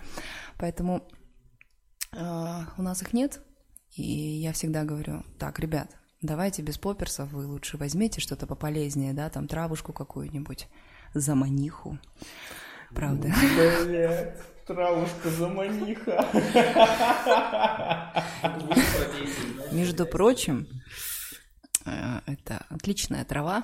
[0.58, 1.08] Поэтому
[2.12, 3.42] э, у нас их нет,
[3.92, 9.30] и я всегда говорю, так, ребят, давайте без попперсов вы лучше возьмите что-то пополезнее, да,
[9.30, 10.68] там травушку какую-нибудь,
[11.14, 11.98] заманиху,
[12.94, 13.34] правда.
[13.86, 14.38] Блядь.
[14.66, 16.28] Травушка заманиха.
[19.72, 21.15] Между прочим, э,
[21.86, 23.64] это отличная трава.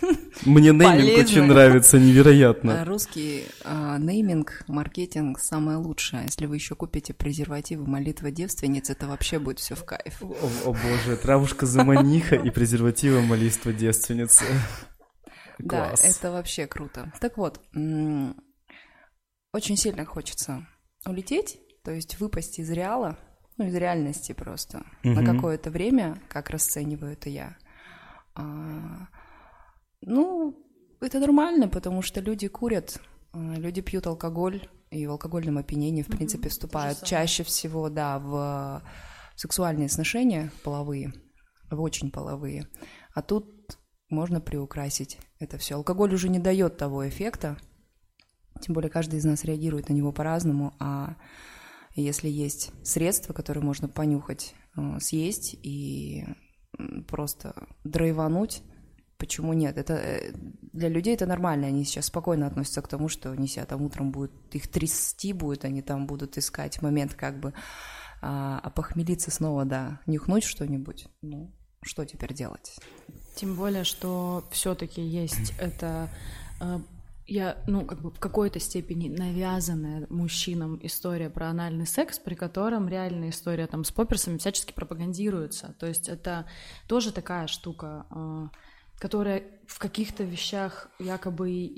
[0.44, 2.84] Мне нейминг очень нравится, невероятно.
[2.86, 6.24] Русский э, нейминг, маркетинг самое лучшее.
[6.24, 10.22] Если вы еще купите презервативы молитва девственниц, это вообще будет все в кайф.
[10.22, 10.34] О,
[10.64, 14.44] о боже, травушка заманиха и презервативы молитва девственницы.
[15.62, 17.12] Да, это вообще круто.
[17.20, 17.60] Так вот,
[19.52, 20.66] очень сильно хочется
[21.04, 23.18] улететь, то есть выпасть из реала,
[23.60, 25.12] ну, из реальности просто, угу.
[25.12, 27.58] на какое-то время, как расцениваю это я.
[28.34, 29.06] А,
[30.00, 30.56] ну,
[30.98, 33.02] это нормально, потому что люди курят,
[33.34, 36.16] а, люди пьют алкоголь, и в алкогольном опьянении, в угу.
[36.16, 38.82] принципе, вступают чаще всего, да, в
[39.36, 41.12] сексуальные сношения половые,
[41.70, 42.66] в очень половые.
[43.14, 43.78] А тут
[44.08, 45.74] можно приукрасить это все.
[45.74, 47.58] Алкоголь уже не дает того эффекта,
[48.62, 51.16] тем более каждый из нас реагирует на него по-разному, а
[51.94, 56.24] если есть средства, которые можно понюхать, э, съесть и
[57.08, 58.62] просто драйвануть,
[59.18, 59.76] почему нет?
[59.76, 60.32] Это э,
[60.72, 64.12] для людей это нормально, они сейчас спокойно относятся к тому, что они себя там утром
[64.12, 67.52] будут, их трясти будет, они там будут искать момент как бы
[68.22, 71.50] а, а снова, да, нюхнуть что-нибудь, ну,
[71.82, 72.76] что теперь делать?
[73.36, 76.10] Тем более, что все-таки есть это
[76.60, 76.78] э,
[77.30, 82.88] я, ну, как бы в какой-то степени навязанная мужчинам история про анальный секс, при котором
[82.88, 85.76] реальная история там с попперсами всячески пропагандируется.
[85.78, 86.46] То есть это
[86.88, 88.50] тоже такая штука, а,
[88.98, 91.70] которая в каких-то вещах якобы,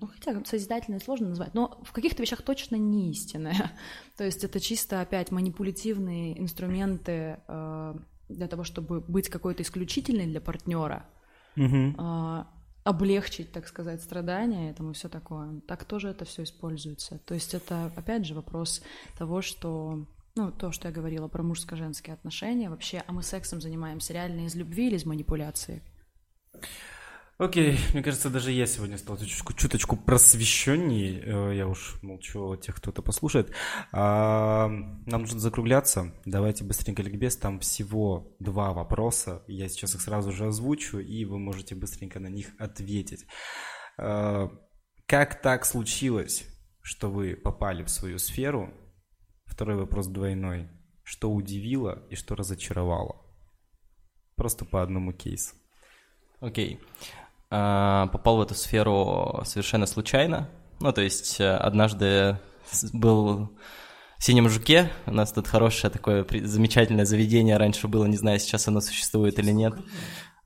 [0.00, 3.72] ну, хотя созидательное сложно назвать, но в каких-то вещах точно не истинная.
[4.16, 7.96] То есть это чисто опять манипулятивные инструменты а,
[8.28, 11.04] для того, чтобы быть какой-то исключительной для партнера.
[11.56, 12.46] Mm-hmm
[12.84, 15.60] облегчить, так сказать, страдания этому все такое.
[15.66, 17.18] Так тоже это все используется.
[17.18, 18.82] То есть это, опять же, вопрос
[19.18, 24.12] того, что ну, то, что я говорила про мужско-женские отношения, вообще, а мы сексом занимаемся
[24.12, 25.82] реально из любви или из манипуляции?
[27.40, 31.22] Окей, мне кажется, даже я сегодня стал чуточку, чуточку просвещеннее.
[31.24, 33.50] Э, я уж молчу о тех, кто это послушает.
[33.92, 36.12] А, нам нужно закругляться.
[36.26, 37.38] Давайте быстренько ликбез.
[37.38, 39.42] Там всего два вопроса.
[39.48, 43.24] Я сейчас их сразу же озвучу, и вы можете быстренько на них ответить.
[43.96, 44.50] А,
[45.06, 46.44] как так случилось,
[46.82, 48.70] что вы попали в свою сферу?
[49.46, 50.68] Второй вопрос двойной.
[51.04, 53.16] Что удивило и что разочаровало?
[54.36, 55.54] Просто по одному кейсу.
[56.40, 56.74] Окей.
[56.74, 57.16] Okay.
[57.50, 60.48] А, попал в эту сферу совершенно случайно.
[60.78, 62.38] Ну, то есть э, однажды
[62.92, 63.50] был
[64.18, 68.68] в Синем Жуке, у нас тут хорошее такое замечательное заведение раньше было, не знаю, сейчас
[68.68, 69.74] оно существует или нет.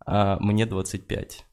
[0.06, 1.44] А, мне 25.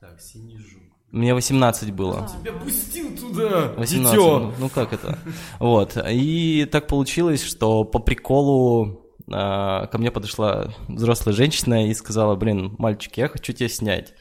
[0.00, 0.82] Так, Синий Жук.
[1.10, 2.28] Мне 18 было.
[2.40, 5.18] Тебя пустил туда, 18, ну, ну как это?
[5.60, 12.34] Вот, и так получилось, что по приколу а, ко мне подошла взрослая женщина и сказала,
[12.34, 14.14] блин, мальчик, я хочу тебя снять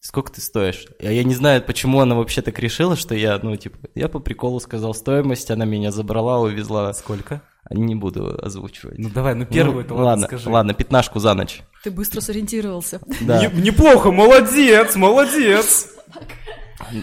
[0.00, 0.86] сколько ты стоишь?
[0.98, 4.18] Я, я не знаю, почему она вообще так решила, что я, ну, типа, я по
[4.18, 6.92] приколу сказал стоимость, она меня забрала, увезла.
[6.92, 7.42] Сколько?
[7.70, 8.98] Не буду озвучивать.
[8.98, 10.48] Ну давай, ну первую ну, ладно, скажи.
[10.48, 11.62] Ладно, пятнашку за ночь.
[11.84, 13.00] Ты быстро сориентировался.
[13.20, 13.44] Да.
[13.46, 15.88] Не, неплохо, молодец, молодец.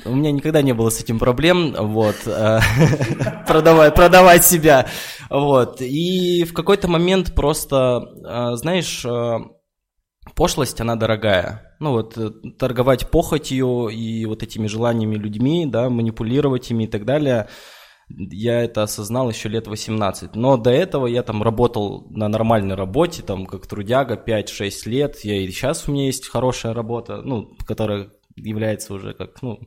[0.06, 2.60] У меня никогда не было с этим проблем, вот, э,
[3.48, 4.88] продавать, продавать себя,
[5.30, 9.40] вот, и в какой-то момент просто, э, знаешь, э,
[10.34, 11.76] пошлость, она дорогая.
[11.80, 17.06] Ну вот, э, торговать похотью и вот этими желаниями людьми, да, манипулировать ими и так
[17.06, 17.48] далее,
[18.10, 20.36] я это осознал еще лет 18.
[20.36, 25.20] Но до этого я там работал на нормальной работе, там как трудяга 5-6 лет.
[25.24, 29.60] Я и сейчас у меня есть хорошая работа, ну, которая является уже как, ну...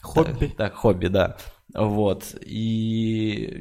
[0.00, 0.46] Хобби.
[0.46, 1.36] Так, так хобби, да.
[1.72, 2.34] Вот.
[2.44, 3.56] И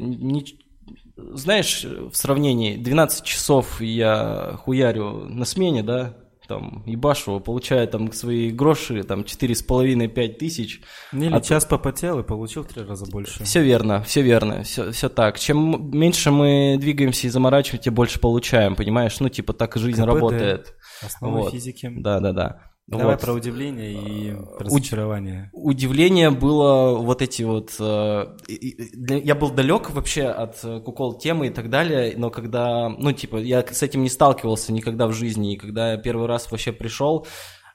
[1.34, 6.16] знаешь, в сравнении 12 часов я хуярю на смене, да,
[6.52, 10.82] там, ебашу, получаю там свои гроши, там, четыре с половиной, пять тысяч.
[11.14, 13.46] Или а час попотел и получил три раза больше.
[13.46, 15.40] Все верно, все верно, все, все так.
[15.40, 19.18] Чем меньше мы двигаемся и заморачиваемся, тем больше получаем, понимаешь?
[19.22, 20.76] Ну, типа, так жизнь КПД, работает.
[21.02, 21.52] Основы вот.
[21.54, 21.90] физики.
[21.96, 22.71] Да, да, да.
[22.88, 23.22] Давай вот.
[23.22, 25.50] про удивление и разочарование.
[25.54, 27.74] Удивление было вот эти вот...
[27.80, 33.14] Э, я был далек вообще от э, кукол темы и так далее, но когда, ну,
[33.14, 36.74] типа, я с этим не сталкивался никогда в жизни, и когда я первый раз вообще
[36.74, 37.26] пришел,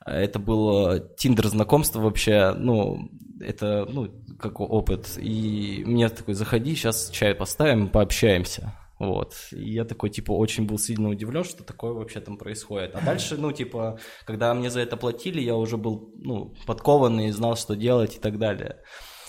[0.04, 3.10] э, это было тиндер знакомство вообще, ну,
[3.40, 5.16] это, ну, как опыт.
[5.16, 8.74] И мне такой, заходи, сейчас чай поставим, пообщаемся.
[8.98, 9.34] Вот.
[9.52, 12.94] И я такой, типа, очень был сильно удивлен, что такое вообще там происходит.
[12.94, 17.56] А дальше, ну, типа, когда мне за это платили, я уже был, ну, подкованный, знал,
[17.56, 18.82] что делать и так далее.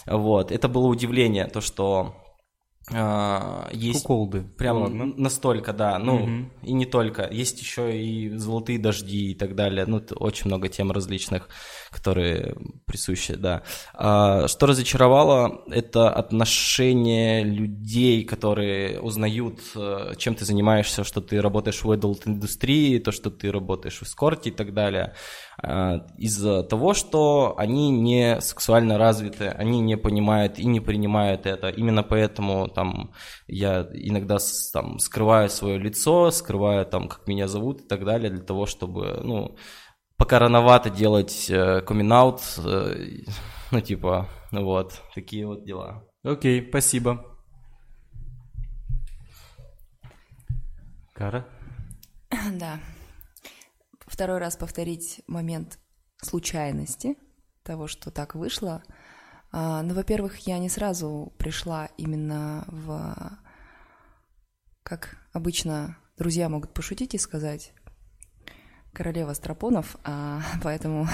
[0.06, 0.52] Вот.
[0.52, 2.16] Это было удивление, то, что
[2.94, 4.44] а, есть Куколды.
[4.58, 5.06] Прям Ладно.
[5.18, 6.00] настолько, да.
[6.00, 6.50] Ну, угу.
[6.64, 7.28] и не только.
[7.30, 9.86] Есть еще и золотые дожди и так далее.
[9.86, 11.50] Ну, очень много тем различных,
[11.98, 12.56] которые
[12.86, 13.64] присущи, да.
[13.94, 21.84] А, что разочаровало, это отношение людей, которые узнают, э, чем ты занимаешься, что ты работаешь
[21.84, 25.14] в adult индустрии, то, что ты работаешь в эскорте и так далее.
[25.60, 31.70] А, из-за того, что они не сексуально развиты, они не понимают и не принимают это.
[31.70, 33.12] Именно поэтому там
[33.48, 34.38] я иногда
[34.72, 39.20] там скрываю свое лицо, скрываю там, как меня зовут и так далее, для того, чтобы,
[39.24, 39.56] ну,
[40.18, 43.24] пока рановато делать э, комин-аут, э,
[43.72, 46.04] ну, типа, вот, такие вот дела.
[46.24, 47.26] Окей, okay, спасибо.
[51.14, 51.48] Кара?
[52.60, 52.80] Да
[54.18, 55.78] второй раз повторить момент
[56.20, 57.18] случайности
[57.62, 58.84] того, что так вышло.
[59.52, 63.40] А, ну, во-первых, я не сразу пришла именно в...
[64.82, 67.74] Как обычно друзья могут пошутить и сказать,
[68.98, 71.08] королева Страпонов, а, поэтому...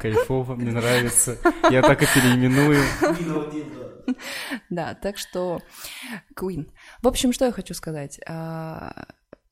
[0.00, 1.36] Кайфово, мне нравится.
[1.70, 2.82] Я так и переименую.
[4.68, 5.60] Да, так что
[6.36, 6.68] Queen.
[7.02, 8.18] В общем, что я хочу сказать.
[8.28, 9.06] А,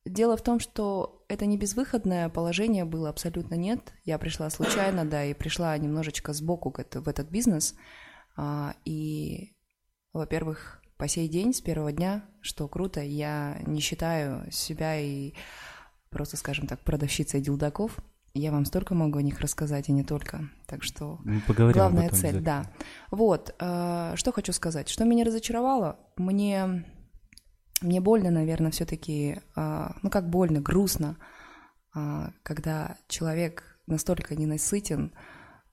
[0.05, 3.93] Дело в том, что это не безвыходное положение было, абсолютно нет.
[4.05, 7.77] Я пришла случайно, да, и пришла немножечко сбоку в этот бизнес.
[8.37, 9.55] А, и,
[10.13, 15.35] во-первых, по сей день, с первого дня, что круто, я не считаю себя и
[16.11, 17.99] просто, скажем так, продавщицей дилдаков.
[18.33, 20.49] Я вам столько могу о них рассказать, и не только.
[20.67, 22.71] Так что Мы поговорим главная цель, да.
[23.11, 24.89] Вот, а, что хочу сказать.
[24.89, 25.99] Что меня разочаровало?
[26.17, 26.85] Мне
[27.81, 31.17] мне больно, наверное, все-таки, а, ну как больно, грустно,
[31.95, 35.13] а, когда человек настолько ненасытен,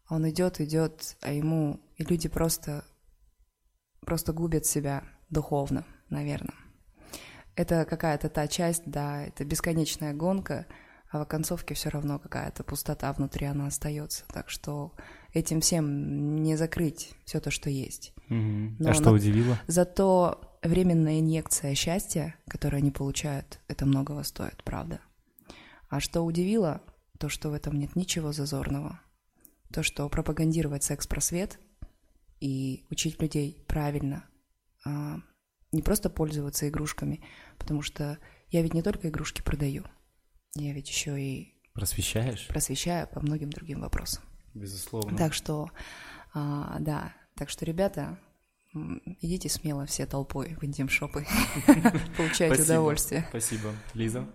[0.10, 2.86] он идет, идет, а ему и люди просто,
[4.02, 6.56] просто губят себя духовно, наверное.
[7.58, 10.68] Это какая-то та часть, да, это бесконечная гонка,
[11.10, 14.26] а в концовке все равно какая-то пустота внутри она остается.
[14.28, 14.94] Так что
[15.34, 18.14] этим всем не закрыть все то, что есть.
[18.30, 18.76] Угу.
[18.78, 19.58] Но, а что удивило?
[19.66, 25.02] Зато временная инъекция счастья, которую они получают, это многого стоит, правда.
[25.90, 26.84] А что удивило,
[27.18, 29.02] то, что в этом нет ничего зазорного.
[29.74, 31.60] То, что пропагандировать секс-просвет
[32.40, 34.26] и учить людей правильно,
[34.86, 35.22] а
[35.72, 37.24] не просто пользоваться игрушками,
[37.58, 38.18] потому что
[38.50, 39.86] я ведь не только игрушки продаю,
[40.56, 41.54] я ведь еще и...
[41.74, 42.48] Просвещаешь?
[42.48, 44.24] Просвещаю по многим другим вопросам.
[44.54, 45.18] Безусловно.
[45.18, 45.70] Так что,
[46.34, 48.20] а, да, так что, ребята,
[49.22, 51.26] идите смело все толпой в интим-шопы,
[52.18, 53.26] получайте удовольствие.
[53.30, 53.74] Спасибо.
[53.94, 54.28] Лиза?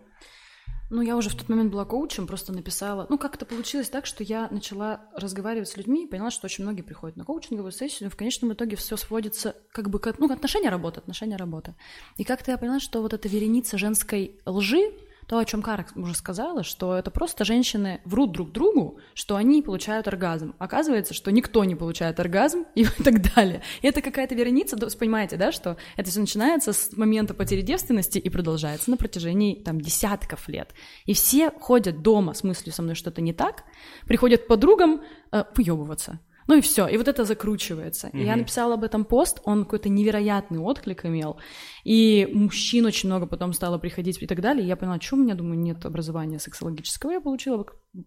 [0.93, 3.07] Ну, я уже в тот момент была коучем, просто написала...
[3.09, 6.83] Ну, как-то получилось так, что я начала разговаривать с людьми и поняла, что очень многие
[6.83, 10.15] приходят на коучинговую сессию, но в конечном итоге все сводится как бы к...
[10.19, 11.75] Ну, отношения работа, отношения работа.
[12.19, 14.93] И как-то я поняла, что вот эта вереница женской лжи,
[15.33, 19.63] то, о чем Карак уже сказала, что это просто женщины врут друг другу, что они
[19.63, 20.55] получают оргазм.
[20.59, 23.63] Оказывается, что никто не получает оргазм и так далее.
[23.81, 28.29] И это какая-то вереница, понимаете, да, что это все начинается с момента потери девственности и
[28.29, 30.75] продолжается на протяжении там десятков лет.
[31.07, 33.65] И все ходят дома с мыслью со мной что-то не так,
[34.07, 35.01] приходят подругам
[35.31, 36.21] э, поебываться.
[36.47, 38.09] Ну и все, и вот это закручивается.
[38.09, 38.21] Mm-hmm.
[38.21, 41.39] И я написала об этом пост, он какой-то невероятный отклик имел.
[41.85, 44.65] И мужчин очень много потом стало приходить и так далее.
[44.65, 47.13] И я поняла, что у меня, думаю, нет образования сексологического.
[47.13, 47.65] Я получила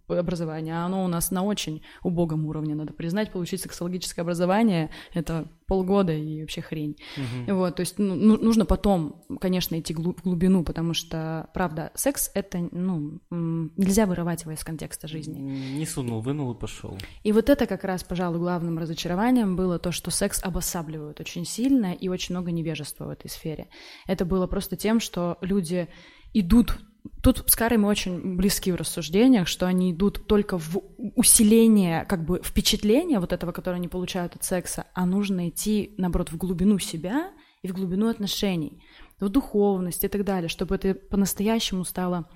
[0.07, 3.31] образование, а оно у нас на очень убогом уровне, надо признать.
[3.31, 6.97] Получить сексологическое образование— это полгода и вообще хрень.
[7.17, 7.55] Угу.
[7.55, 12.31] Вот, то есть ну, ну, нужно потом, конечно, идти в глубину, потому что, правда, секс—
[12.33, 15.39] это, ну, нельзя вырывать его из контекста жизни.
[15.39, 16.97] Не сунул, вынул и пошел.
[17.23, 21.93] И вот это как раз, пожалуй, главным разочарованием было то, что секс обосабливают очень сильно
[21.93, 23.67] и очень много невежества в этой сфере.
[24.07, 25.87] Это было просто тем, что люди
[26.33, 26.77] идут
[27.25, 30.77] тут с Карой мы очень близки в рассуждениях, что они идут только в
[31.15, 36.31] усиление как бы впечатления вот этого, которое они получают от секса, а нужно идти, наоборот,
[36.31, 37.31] в глубину себя
[37.63, 38.83] и в глубину отношений,
[39.19, 42.29] в духовность и так далее, чтобы это по-настоящему стало,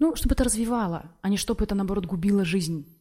[0.00, 2.92] ну, чтобы это развивало, а не чтобы это, наоборот, губило жизнь.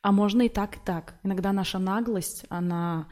[0.00, 1.18] А можно и так, и так.
[1.22, 3.08] Иногда наша наглость, она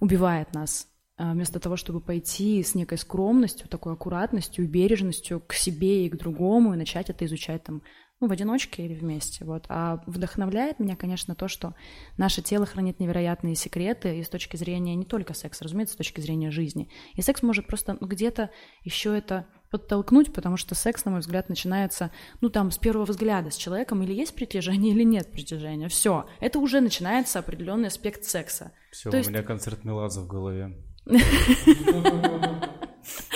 [0.00, 0.88] убивает нас,
[1.18, 6.74] вместо того, чтобы пойти с некой скромностью, такой аккуратностью, бережностью к себе и к другому
[6.74, 7.82] и начать это изучать там
[8.22, 9.44] ну, в одиночке или вместе.
[9.44, 9.64] Вот.
[9.68, 11.74] А вдохновляет меня, конечно, то, что
[12.16, 16.20] наше тело хранит невероятные секреты и с точки зрения не только секса, разумеется, с точки
[16.20, 16.88] зрения жизни.
[17.14, 18.50] И секс может просто ну, где-то
[18.84, 23.50] еще это подтолкнуть, потому что секс, на мой взгляд, начинается, ну, там, с первого взгляда
[23.50, 25.88] с человеком, или есть притяжение, или нет притяжения.
[25.88, 26.26] Все.
[26.40, 28.70] Это уже начинается определенный аспект секса.
[28.92, 29.30] Все, у есть...
[29.30, 30.76] меня концерт Меладзе в голове.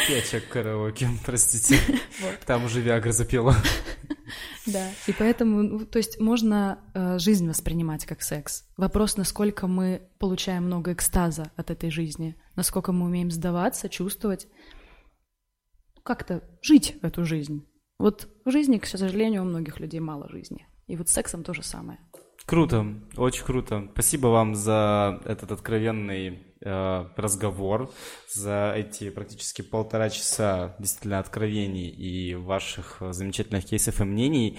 [0.06, 1.78] Печек караоке, простите.
[2.20, 2.38] Вот.
[2.46, 3.54] Там уже Виагра запела.
[4.66, 8.64] Да, и поэтому, ну, то есть можно э, жизнь воспринимать как секс.
[8.76, 14.48] Вопрос, насколько мы получаем много экстаза от этой жизни, насколько мы умеем сдаваться, чувствовать,
[16.02, 17.64] как-то жить эту жизнь.
[17.98, 20.66] Вот в жизни, к сожалению, у многих людей мало жизни.
[20.86, 21.98] И вот с сексом то же самое.
[22.44, 22.86] Круто,
[23.16, 23.88] очень круто.
[23.92, 27.90] Спасибо вам за этот откровенный э, разговор,
[28.32, 34.58] за эти практически полтора часа действительно откровений и ваших замечательных кейсов и мнений.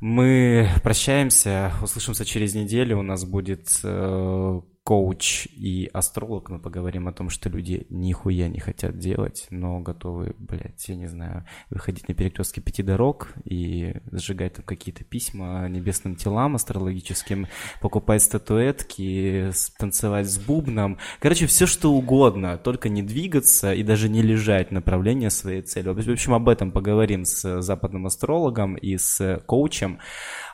[0.00, 2.98] Мы прощаемся, услышимся через неделю.
[2.98, 8.60] У нас будет э, коуч и астролог, мы поговорим о том, что люди нихуя не
[8.60, 14.54] хотят делать, но готовы, блядь, я не знаю, выходить на перекрестки пяти дорог и сжигать
[14.54, 17.46] там какие-то письма небесным телам астрологическим,
[17.80, 20.98] покупать статуэтки, танцевать с бубном.
[21.18, 25.88] Короче, все что угодно, только не двигаться и даже не лежать направление своей цели.
[25.88, 29.98] В общем, об этом поговорим с западным астрологом и с коучем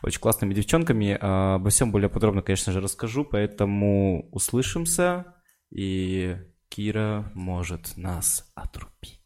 [0.02, 1.16] очень классными девчонками.
[1.20, 5.34] А, обо всем более подробно, конечно же, расскажу, поэтому услышимся,
[5.70, 6.36] и
[6.68, 9.19] Кира может нас отрубить.